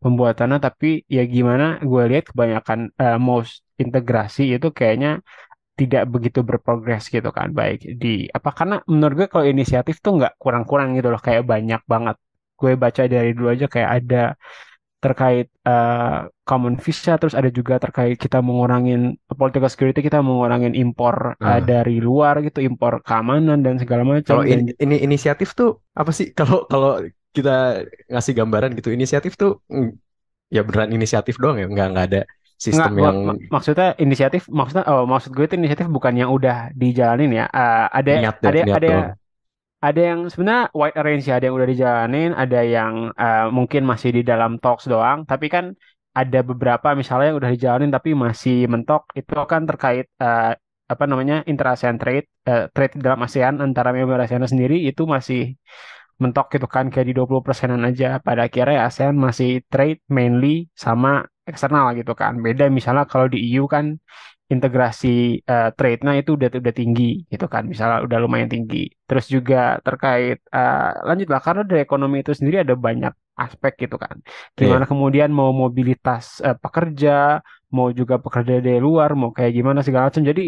[0.03, 0.57] pembuatannya.
[0.61, 5.09] Tapi ya gimana gue lihat kebanyakan eh, most integrasi itu kayaknya
[5.79, 10.33] tidak begitu berprogres gitu kan baik di apa karena menurut gue kalau inisiatif tuh nggak
[10.41, 12.17] kurang-kurang gitu loh kayak banyak banget.
[12.59, 14.17] Gue baca dari dulu aja kayak ada
[15.03, 18.99] terkait eh, common visa terus ada juga terkait kita mengurangin
[19.39, 21.15] political security kita mengurangin impor
[21.47, 21.59] eh, Ah.
[21.71, 26.27] dari luar gitu impor keamanan dan segala macam Kalau in- ini inisiatif tuh apa sih?
[26.37, 26.89] Kalau kalau
[27.35, 27.51] kita
[28.11, 29.87] ngasih gambaran gitu, inisiatif tuh mm,
[30.55, 32.19] ya beneran inisiatif doang ya, nggak nggak ada
[32.73, 36.29] nggak sistem gua- yang mak- maksudnya inisiatif maksudnya oh maksud gue itu inisiatif bukan yang
[36.37, 39.09] udah dijalanin ya Eh, ada niat ya, ada niat ada doang.
[39.77, 44.09] Ada yang sebenarnya wide range ya, ada yang udah dijalanin, ada yang eh, mungkin masih
[44.17, 45.65] di dalam talks doang, tapi kan
[46.17, 50.57] ada beberapa misalnya yang udah dijalanin tapi masih mentok, itu kan terkait eh,
[50.93, 55.39] apa namanya inter-ASEAN trade, eh, trade dalam ASEAN antara member ASEAN sendiri itu masih
[56.21, 58.17] mentok gitu kan kayak di 20 persenan aja.
[58.27, 61.09] Pada akhirnya ASEAN masih trade mainly sama
[61.49, 62.33] eksternal gitu kan.
[62.45, 63.85] Beda misalnya kalau di EU kan
[64.53, 65.07] integrasi
[65.51, 67.63] eh, trade-nya itu udah udah tinggi gitu kan.
[67.71, 68.77] Misalnya udah lumayan tinggi.
[69.07, 69.55] Terus juga
[69.85, 74.15] terkait eh, lanjut lah karena dari ekonomi itu sendiri ada banyak aspek gitu kan.
[74.59, 74.89] Gimana Iya.
[74.91, 77.09] kemudian mau mobilitas eh, pekerja,
[77.75, 80.23] mau juga pekerja dari luar, mau kayak gimana segala macam.
[80.31, 80.41] Jadi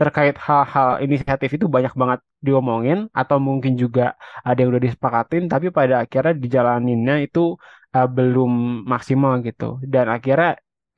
[0.00, 5.66] terkait hal-hal inisiatif itu banyak banget diomongin atau mungkin juga ada yang udah disepakatin tapi
[5.68, 7.40] pada akhirnya dijalaninnya itu
[7.96, 8.50] uh, belum
[8.92, 10.50] maksimal gitu dan akhirnya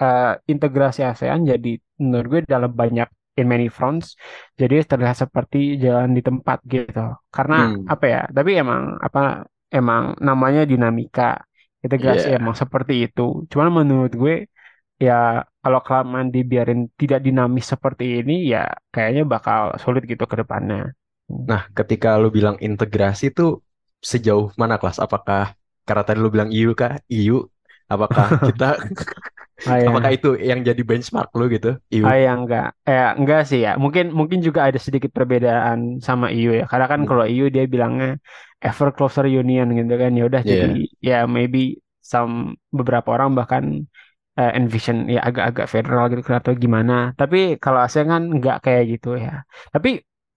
[0.02, 1.68] uh, integrasi ASEAN jadi
[2.02, 3.08] menurut gue dalam banyak
[3.40, 4.06] in many fronts
[4.60, 7.00] jadi terlihat seperti jalan di tempat gitu
[7.34, 7.88] karena Hmm.
[7.92, 9.20] apa ya tapi emang apa
[9.76, 11.22] emang namanya dinamika
[11.84, 12.38] integrasi Iya.
[12.38, 14.34] emang seperti itu cuman menurut gue
[15.06, 15.14] ya
[15.62, 18.58] kalau kelamaan dibiarin tidak dinamis seperti ini ya
[18.94, 20.78] kayaknya bakal sulit gitu ke depannya.
[21.50, 23.48] Nah, ketika lu bilang integrasi tuh
[24.10, 24.98] sejauh mana kelas?
[25.04, 25.40] Apakah
[25.86, 26.92] karena tadi lu bilang EU kah?
[27.14, 27.34] EU?
[27.92, 28.64] Apakah kita
[29.66, 31.68] Ah ya, apakah itu yang jadi benchmark lu gitu?
[31.94, 32.06] EU.
[32.06, 33.70] ah ya enggak, eh enggak sih ya.
[33.82, 36.64] Mungkin mungkin juga ada sedikit perbedaan sama EU ya.
[36.70, 37.08] Karena kan Hmm.
[37.08, 38.06] kalau EU dia bilangnya
[38.66, 40.10] ever closer union gitu kan.
[40.18, 40.52] Ya udah Iya.
[40.52, 40.66] jadi
[41.08, 41.58] ya maybe
[42.12, 42.34] some
[42.78, 43.64] beberapa orang bahkan
[44.40, 46.94] eh, envision ya agak-agak federal gitu kan, atau gimana.
[47.20, 49.30] Tapi kalau ASEAN kan enggak kayak gitu ya.
[49.74, 49.88] Tapi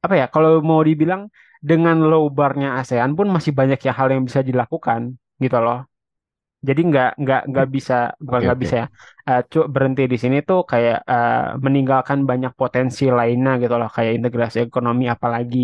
[0.06, 1.22] apa ya kalau mau dibilang
[1.70, 5.02] dengan low bar-nya ASEAN pun masih banyak ya hal yang bisa dilakukan
[5.44, 5.78] gitu loh.
[6.70, 7.94] Jadi nggak nggak nggak bisa
[8.26, 8.68] bukan Oke, nggak oke.
[8.68, 8.86] bisa ya.
[9.30, 13.90] Eh, cu berhenti di sini tuh kayak eh, meninggalkan banyak potensi lainnya gitu loh.
[13.96, 15.60] Kayak integrasi ekonomi apalagi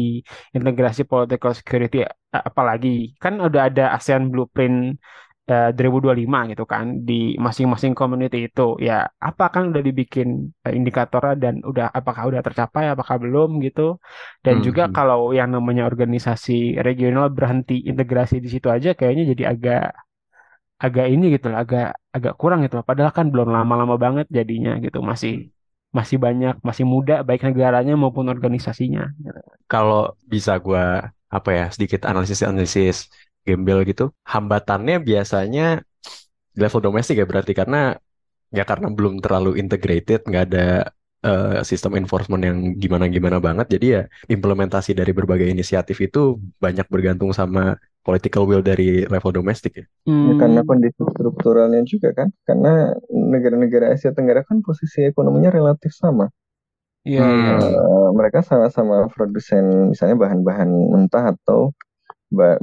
[0.58, 1.98] integrasi political security
[2.36, 2.90] eh, apalagi.
[3.24, 4.76] Kan udah ada ASEAN Blueprint
[5.52, 7.14] eh, 2025 gitu kan di
[7.46, 8.62] masing-masing community itu.
[8.88, 8.94] Ya
[9.30, 10.28] apa kan udah dibikin
[10.66, 13.82] eh, indikatornya dan udah apakah udah tercapai apakah belum gitu.
[14.46, 14.96] Dan Hmm, juga hmm.
[14.96, 19.82] kalau yang namanya organisasi regional berhenti integrasi di situ aja kayaknya jadi agak
[20.80, 22.86] agak ini gitu lah, agak agak kurang gitu lah.
[22.86, 25.54] Padahal kan belum lama-lama banget jadinya gitu, masih
[25.94, 29.14] masih banyak, masih muda baik negaranya maupun organisasinya.
[29.22, 29.40] gitu.
[29.70, 33.10] Kalau bisa gua apa ya sedikit analisis-analisis
[33.46, 35.82] gembel gitu, hambatannya biasanya
[36.58, 37.98] level domestik ya berarti karena
[38.54, 40.66] ya karena belum terlalu integrated, nggak ada
[41.26, 43.68] eh, sistem enforcement yang gimana-gimana banget.
[43.78, 49.74] Jadi ya implementasi dari berbagai inisiatif itu banyak bergantung sama political will dari level domestik
[49.80, 49.86] ya.
[50.28, 55.92] Ya, karena Hmm, kondisi strukturalnya juga kan, karena negara-negara Asia Tenggara kan posisi ekonominya relatif
[56.04, 56.26] sama.
[57.08, 57.52] iya iya.
[57.60, 61.60] Hmm, Eh, mereka sama-sama produsen misalnya bahan-bahan mentah atau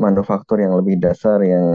[0.05, 1.67] manufaktur yang lebih dasar yang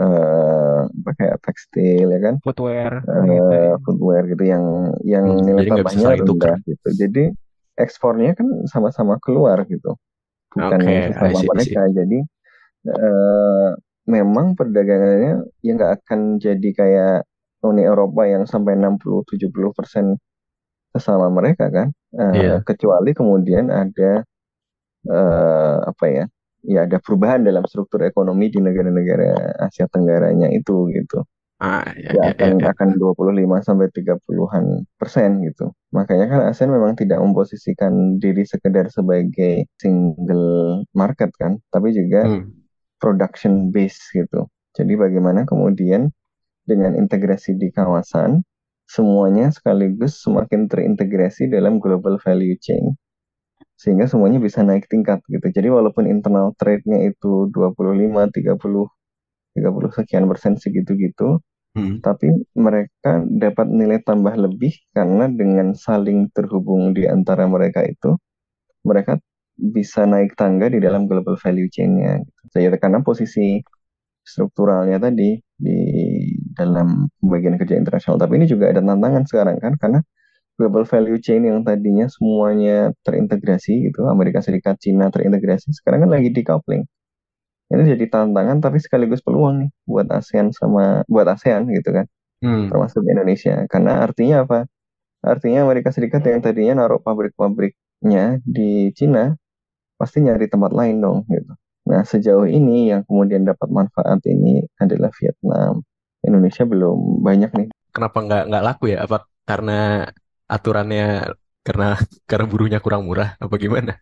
[0.00, 3.54] eh pakai tekstil ya kan, Footwear gitu.
[3.54, 4.64] eh footwear gitu yang
[5.04, 6.88] yang hmm, nilai tambahnya rendah gitu.
[7.02, 7.22] Jadi
[7.80, 9.96] ekspornya kan sama-sama keluar gitu,
[10.56, 10.82] bukan
[11.20, 11.50] I see.
[11.50, 11.80] mereka.
[11.98, 12.18] Jadi
[12.88, 13.70] eh
[14.08, 17.14] memang perdagangannya ya nggak akan jadi kayak
[17.60, 20.16] Uni Eropa yang sampai 60-70%
[20.96, 21.92] sesama mereka kan.
[22.16, 22.54] Uh, Iya.
[22.66, 24.24] Kecuali kemudian ada
[25.08, 26.24] uh, apa ya?
[26.60, 31.24] Ya ada perubahan dalam struktur ekonomi di negara-negara Asia Tenggaranya itu gitu.
[31.60, 32.72] Ah, ya, Ya ya, ya, akan ya.
[32.72, 35.72] akan 25 sampai 30-an persen gitu.
[35.92, 42.59] Makanya kan ASEAN memang tidak memposisikan diri sekedar sebagai single market kan, tapi juga Hmm.
[43.02, 44.46] Production base gitu.
[44.78, 46.12] Jadi bagaimana kemudian
[46.68, 48.42] dengan integrasi di kawasan,
[48.86, 52.94] semuanya sekaligus semakin terintegrasi dalam global value chain.
[53.80, 55.46] Sehingga semuanya bisa naik tingkat gitu.
[55.56, 58.86] Jadi walaupun internal trade-nya itu 25, 30,
[59.56, 61.40] 30 sekian persen segitu-gitu,
[61.70, 62.02] Hmm.
[62.02, 62.26] tapi
[62.58, 68.18] mereka dapat nilai tambah lebih karena dengan saling terhubung di antara mereka itu,
[68.86, 69.18] mereka
[69.60, 72.24] bisa naik tangga di dalam global value chain-nya.
[72.24, 72.56] Gitu.
[72.66, 73.60] Jadi karena posisi
[74.24, 75.80] strukturalnya tadi di
[76.56, 78.16] dalam pembagian kerja internasional.
[78.20, 80.00] Tapi ini juga ada tantangan sekarang kan, karena
[80.56, 86.28] global value chain yang tadinya semuanya terintegrasi gitu, Amerika Serikat, Cina terintegrasi, sekarang kan lagi
[86.32, 86.84] decoupling.
[87.70, 92.06] Ini jadi tantangan tapi sekaligus peluang nih buat ASEAN sama buat ASEAN gitu kan,
[92.42, 92.66] Hmm.
[92.72, 93.64] termasuk Indonesia.
[93.68, 94.66] Karena artinya apa?
[95.22, 99.36] Artinya Amerika Serikat yang tadinya naruh pabrik-pabriknya di Cina
[100.00, 101.52] pasti nyari tempat lain dong gitu.
[101.90, 105.74] Nah sejauh ini yang kemudian dapat manfaat ini adalah Vietnam.
[106.28, 106.98] Indonesia belum
[107.28, 107.68] banyak nih.
[107.94, 108.96] Kenapa nggak nggak laku ya?
[109.04, 109.16] Apa
[109.48, 109.72] karena
[110.54, 111.02] aturannya
[111.66, 111.84] karena
[112.30, 113.92] karena buruhnya kurang murah apa gimana?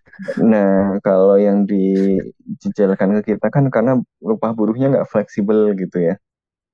[0.51, 3.93] Nah kalau yang dijejalkan ke kita kan karena
[4.23, 6.15] upah buruhnya nggak fleksibel gitu ya.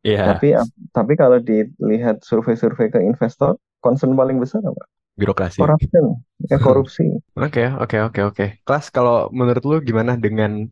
[0.04, 0.56] Iya, Tapi
[0.96, 4.84] tapi kalau dilihat survei-survei ke investor, concern paling besar apa?
[5.14, 5.58] Birokrasi.
[5.62, 6.04] Corruption,
[6.50, 7.04] ya korupsi.
[7.38, 8.44] Oke, oke, oke, oke.
[8.66, 10.66] Kelas, kalau menurut lu gimana dengan,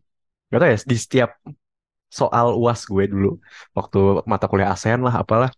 [0.50, 1.30] gak tau ya, di setiap
[2.12, 3.40] soal UAS gue dulu,
[3.72, 5.48] waktu mata kuliah ASEAN lah, apalah,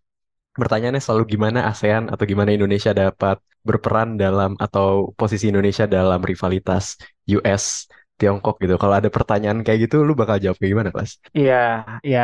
[0.55, 7.01] pertanyaannya selalu gimana ASEAN atau gimana Indonesia dapat berperan dalam, atau posisi Indonesia dalam rivalitas
[7.27, 7.89] US,
[8.19, 8.75] Tiongkok gitu.
[8.83, 11.13] Kalau ada pertanyaan kayak gitu, lu bakal jawab kayak gimana, Kelas?
[11.39, 11.55] Iya,
[12.13, 12.19] ya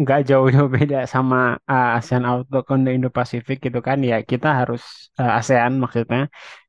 [0.00, 1.36] nggak jauh-jauh beda sama
[1.70, 3.98] uh, ASEAN Outlook on the Indo-Pacific gitu kan.
[4.10, 4.82] Ya kita harus
[5.22, 6.20] uh, ASEAN maksudnya,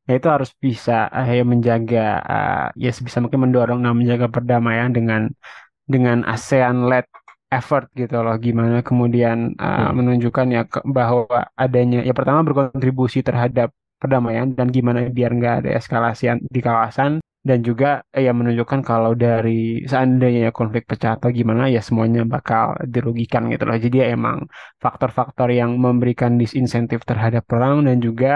[0.08, 2.00] ya itu harus bisa uh, ya menjaga,
[2.32, 5.22] uh, ya sebisa mungkin mendorong dan menjaga perdamaian dengan
[5.94, 7.08] dengan ASEAN-led
[7.50, 8.36] effort gitu loh.
[8.46, 9.98] Gimana kemudian uh, Hmm.
[9.98, 15.70] menunjukkan ya ke- bahwa adanya, ya pertama berkontribusi terhadap perdamaian dan gimana biar nggak ada
[15.80, 17.18] eskalasi di kawasan
[17.50, 17.88] dan juga
[18.26, 19.52] ya menunjukkan kalau dari
[19.92, 23.78] seandainya ya konflik pecah atau gimana ya semuanya bakal dirugikan gitu loh.
[23.86, 24.38] Jadi ya emang
[24.84, 28.28] faktor-faktor yang memberikan disinsentif terhadap perang dan juga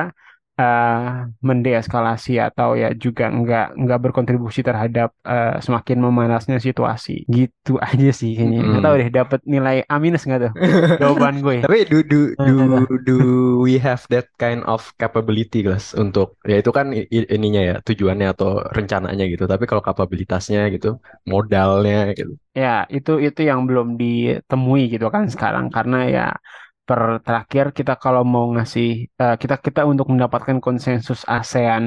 [0.62, 7.26] eh, mendeeskalasi atau ya juga nggak nggak berkontribusi terhadap eh, semakin memanasnya situasi.
[7.26, 8.60] Gitu aja sih kayaknya.
[8.70, 10.54] Nggak tahu deh dapat nilai A minus nggak tuh
[11.02, 11.56] jawaban gue.
[11.66, 13.18] Tapi do do do Nah, do
[13.66, 16.94] we have that kind of capability guys untuk ya itu kan
[17.36, 19.44] ininya ya tujuannya atau rencananya gitu.
[19.50, 22.34] Tapi kalau kapabilitasnya gitu, modalnya gitu.
[22.54, 26.26] Ya, itu itu yang belum ditemui gitu kan sekarang karena ya
[26.92, 28.88] per terakhir kita kalau mau ngasih
[29.22, 31.86] eh, kita kita untuk mendapatkan konsensus ASEAN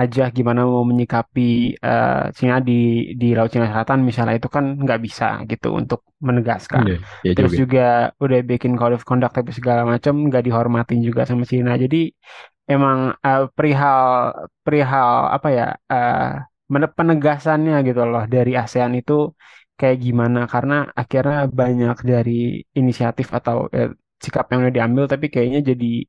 [0.00, 1.42] aja gimana mau menyikapi
[1.86, 2.72] eh, Cina di
[3.20, 6.86] di Laut Cina Selatan misalnya itu kan nggak bisa gitu untuk menegaskan.
[6.86, 7.56] Iya, ya Terus juga.
[7.60, 7.80] juga
[8.24, 11.72] udah bikin code of conduct tapi segala macam nggak dihormatin juga sama Cina.
[11.84, 11.98] Jadi
[12.72, 14.00] emang eh, perihal
[14.66, 15.64] perihal apa ya
[16.72, 19.12] men- penegasannya gitu loh dari ASEAN itu
[19.78, 22.32] kayak gimana karena akhirnya banyak dari
[22.78, 23.90] inisiatif atau eh,
[24.24, 26.04] sikap yang udah diambil tapi kayaknya jadi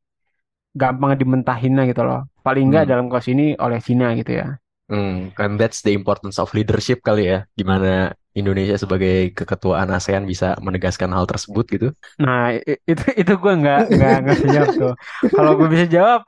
[0.74, 2.26] gampang dimentahinnya gitu loh.
[2.46, 2.92] Paling nggak Hmm.
[2.92, 4.48] dalam kasus ini oleh Cina gitu ya.
[4.90, 7.46] Hmm, and that's the importance of leadership kali ya.
[7.54, 11.88] Gimana Indonesia sebagai keketuaan ASEAN bisa menegaskan hal tersebut gitu.
[12.18, 12.58] Nah
[12.90, 14.94] itu itu gue nggak nggak nggak jawab tuh.
[15.30, 16.22] Kalau gue bisa jawab,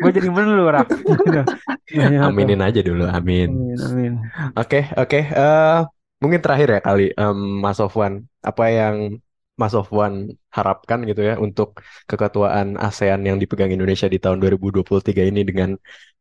[0.00, 0.64] gue jadi menelu.
[1.20, 1.40] Gitu.
[2.24, 3.48] Aminin aja dulu, amin.
[3.52, 4.12] Amin amin.
[4.56, 5.18] Oke, oke.
[5.32, 5.78] Eh,
[6.24, 9.20] mungkin terakhir ya kali, em, Mas Sofwan, apa yang
[9.56, 15.42] Mas Sofwan harapkan gitu ya untuk keketuaan ASEAN yang dipegang Indonesia di tahun 2023 ini
[15.48, 15.72] dengan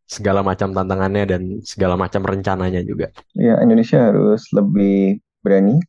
[0.07, 3.11] segala macam tantangannya dan segala macam rencananya juga.
[3.35, 5.81] Ya, Indonesia harus lebih berani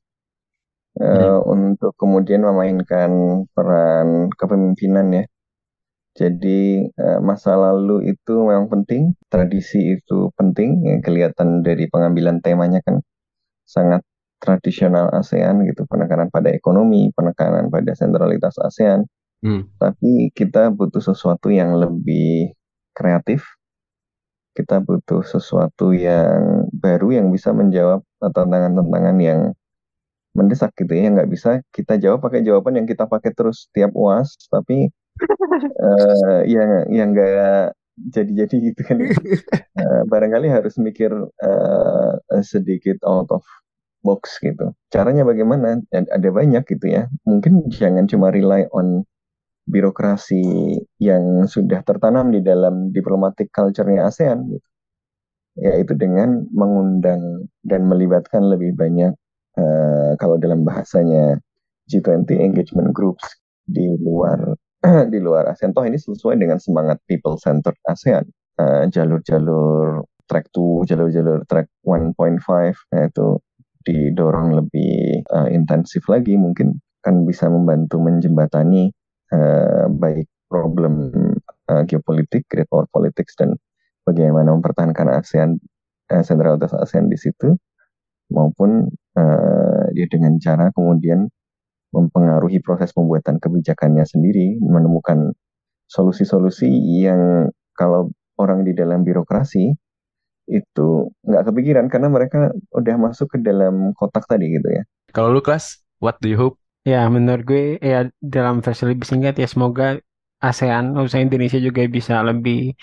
[0.98, 5.24] eh, untuk kemudian memainkan peran kepemimpinan ya.
[6.16, 12.80] Jadi eh, masa lalu itu memang penting, tradisi itu penting, yang kelihatan dari pengambilan temanya
[12.80, 13.04] kan
[13.68, 14.00] sangat
[14.40, 19.04] tradisional ASEAN gitu, penekanan pada ekonomi, penekanan pada sentralitas ASEAN.
[19.44, 19.68] Hmm.
[19.76, 22.56] Tapi kita butuh sesuatu yang lebih
[22.96, 23.44] kreatif,
[24.56, 29.40] kita butuh sesuatu yang baru yang bisa menjawab tantangan-tantangan yang
[30.32, 34.36] mendesak gitu ya, nggak bisa kita jawab pakai jawaban yang kita pakai terus tiap UAS,
[34.52, 34.88] tapi
[35.88, 38.96] eh, yang yang nggak jadi-jadi gitu kan.
[39.00, 41.10] Uh, barangkali harus mikir
[41.40, 42.12] uh,
[42.44, 43.44] sedikit out of
[44.06, 44.70] box gitu.
[44.94, 45.82] Caranya bagaimana?
[45.90, 47.10] Ada banyak gitu ya.
[47.26, 49.02] Mungkin jangan cuma rely on
[49.66, 54.68] birokrasi yang sudah tertanam di dalam diplomatic culture-nya ASEAN gitu.
[55.58, 59.10] Yaitu dengan mengundang dan melibatkan lebih banyak
[59.58, 61.42] uh, kalau dalam bahasanya
[61.90, 63.26] G20 engagement groups
[63.66, 64.54] di luar
[65.12, 65.74] di luar ASEAN.
[65.74, 68.22] Toh ini sesuai dengan semangat people centered ASEAN.
[68.56, 72.14] Uh, jalur-jalur track 2, jalur-jalur track 1.5
[72.92, 73.26] nah itu
[73.86, 78.90] didorong lebih uh, intensif lagi mungkin kan bisa membantu menjembatani
[79.30, 81.14] uh, baik problem
[81.70, 83.54] uh, geopolitik, great power politics dan
[84.02, 85.62] bagaimana mempertahankan ASEAN
[86.10, 87.54] uh, sentralitas ASEAN di situ
[88.34, 91.30] maupun uh, dia dengan cara kemudian
[91.94, 95.30] mempengaruhi proses pembuatan kebijakannya sendiri menemukan
[95.86, 96.66] solusi-solusi
[97.06, 99.70] yang kalau orang di dalam birokrasi
[100.46, 104.82] itu nggak kepikiran karena mereka udah masuk ke dalam kotak tadi gitu ya.
[105.10, 106.56] Kalau lu kelas, what do you hope?
[106.86, 109.98] Ya menurut gue ya dalam versi lebih singkat ya semoga
[110.38, 112.78] ASEAN, khususnya Indonesia juga bisa lebih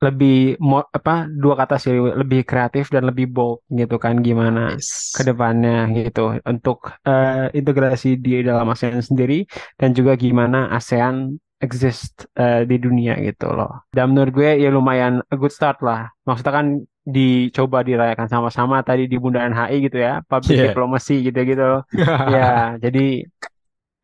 [0.00, 5.12] lebih mo, apa dua kata sih lebih kreatif dan lebih bold gitu kan gimana yes.
[5.12, 9.44] ke depannya gitu untuk uh, integrasi di dalam ASEAN sendiri
[9.76, 13.84] dan juga gimana ASEAN exist uh, di dunia gitu loh.
[13.92, 16.08] Dan menurut gue ya lumayan a good start lah.
[16.24, 16.66] Maksudnya kan
[17.04, 20.66] dicoba dirayakan sama-sama tadi di Bundaran HI gitu ya, public yeah.
[20.70, 21.84] diplomacy gitu-gitu
[22.36, 23.24] ya, jadi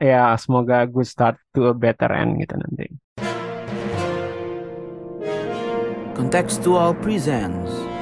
[0.00, 2.86] ya semoga good start to a better end gitu nanti.
[6.16, 7.95] Contextual presents